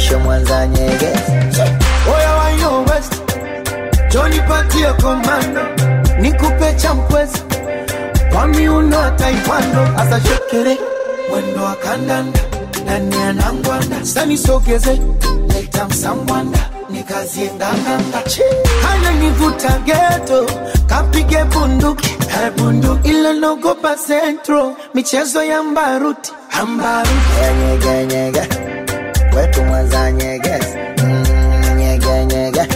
[0.00, 1.08] Nishushe mwanza nyege.
[2.16, 3.12] Oya wa yo west
[4.10, 5.60] Johnny patie komando
[6.20, 7.38] Nikupe champwezi
[8.32, 10.78] Kwa miuno taekwondo Asa shekere
[11.30, 12.40] Mwendo wa kandanda
[12.86, 15.00] Nani anangwanda Sani sogeze
[15.48, 16.58] Leta msambwanda
[16.90, 18.22] nikazie nganganga
[18.82, 20.46] hana nivuta geto
[20.86, 22.16] kapige bunduki.
[22.56, 26.32] Bunduki ila nogopa sentro michezo ya mbaruti.
[26.60, 27.12] Ambaruti
[27.60, 28.48] nyege nyege
[29.32, 30.76] kwetu mwanza nyegezi.
[31.04, 32.66] Mm, nyege nyege.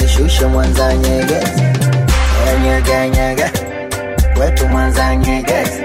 [0.00, 1.62] Nishushe mwanza nyegezi.
[2.48, 3.50] Eh, nyege nyege.
[4.36, 5.82] Kwetu mwanza nyegezi.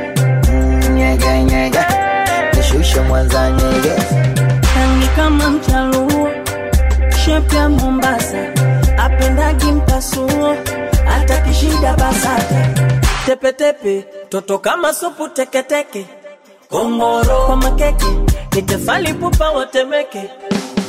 [0.52, 1.80] Mm, nyege nyege.
[2.58, 4.16] Nishushe mwanza nyegezi.
[4.76, 6.30] Rangi kama mchaluo
[7.26, 8.38] shepu ya mombasa.
[8.98, 10.56] Apendagi mpasuo
[11.18, 12.68] atakishida basata.
[13.26, 16.06] Tepetepe toto kama supu teketeke
[16.70, 18.06] kongoro kwa makeke
[18.60, 20.24] Nitefali pupa watemeke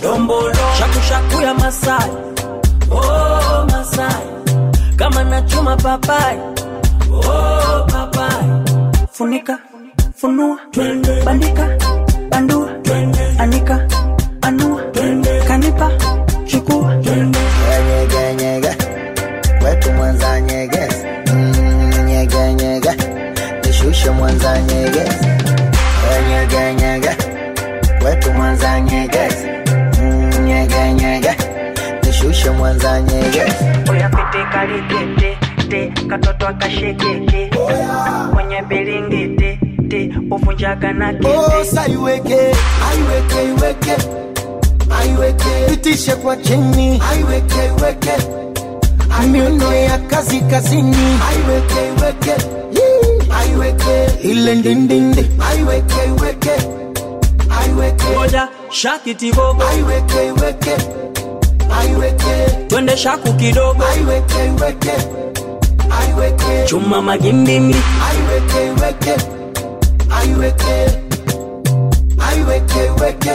[0.02, 2.10] dombolo shaku shaku ya Masai.
[2.90, 4.26] Oh, Masai.
[4.96, 6.38] Kama na chuma papai.
[7.12, 8.44] Oh, papai.
[9.12, 9.58] Funika
[10.16, 11.22] funua Twende.
[11.24, 11.68] bandika
[12.30, 13.20] bandua Twende.
[13.38, 13.86] anika
[14.42, 15.40] anua Twende.
[15.48, 15.90] kanipa
[16.46, 16.96] chukua.
[16.96, 18.76] Nyegenyege
[19.64, 20.88] wetu mwanza nyege.
[21.32, 22.04] Mm,
[23.66, 24.58] Nishushe mwanza
[28.36, 29.46] mwanza nyegezi
[30.02, 31.36] Mm, nyege nyege.
[32.06, 37.50] Nishushe mwanza nyegezi uyapite kalikete katoto akashekeke.
[38.32, 39.58] Mwenye bilingiti
[40.30, 41.14] uvunjaga na
[41.60, 42.34] osa iweke
[42.90, 43.96] aiweke iweke
[45.00, 47.02] aiweke pitishe kwa chini.
[47.12, 48.12] Aiweke iweke
[49.30, 50.96] miuno ya kazi kazini.
[51.30, 52.34] Aiweke iweke
[53.40, 55.26] aiweke ile ndindindi.
[55.50, 56.50] Aiweke iweke
[57.60, 58.04] aiweke.
[58.18, 60.76] Moja shakitibogo aiweke iweke
[61.80, 62.66] aiweke.
[62.68, 63.84] Twende shaku kidogo.
[63.84, 64.92] Aiweke iweke
[66.00, 66.64] aiweke.
[66.66, 67.76] Chuma magimbimbi
[68.10, 69.14] aiweke iweke
[70.20, 71.00] aiweke.
[72.30, 73.30] Aiweke iweke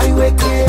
[0.00, 0.66] aiweke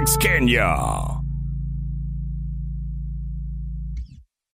[0.00, 0.99] Rex Kenya.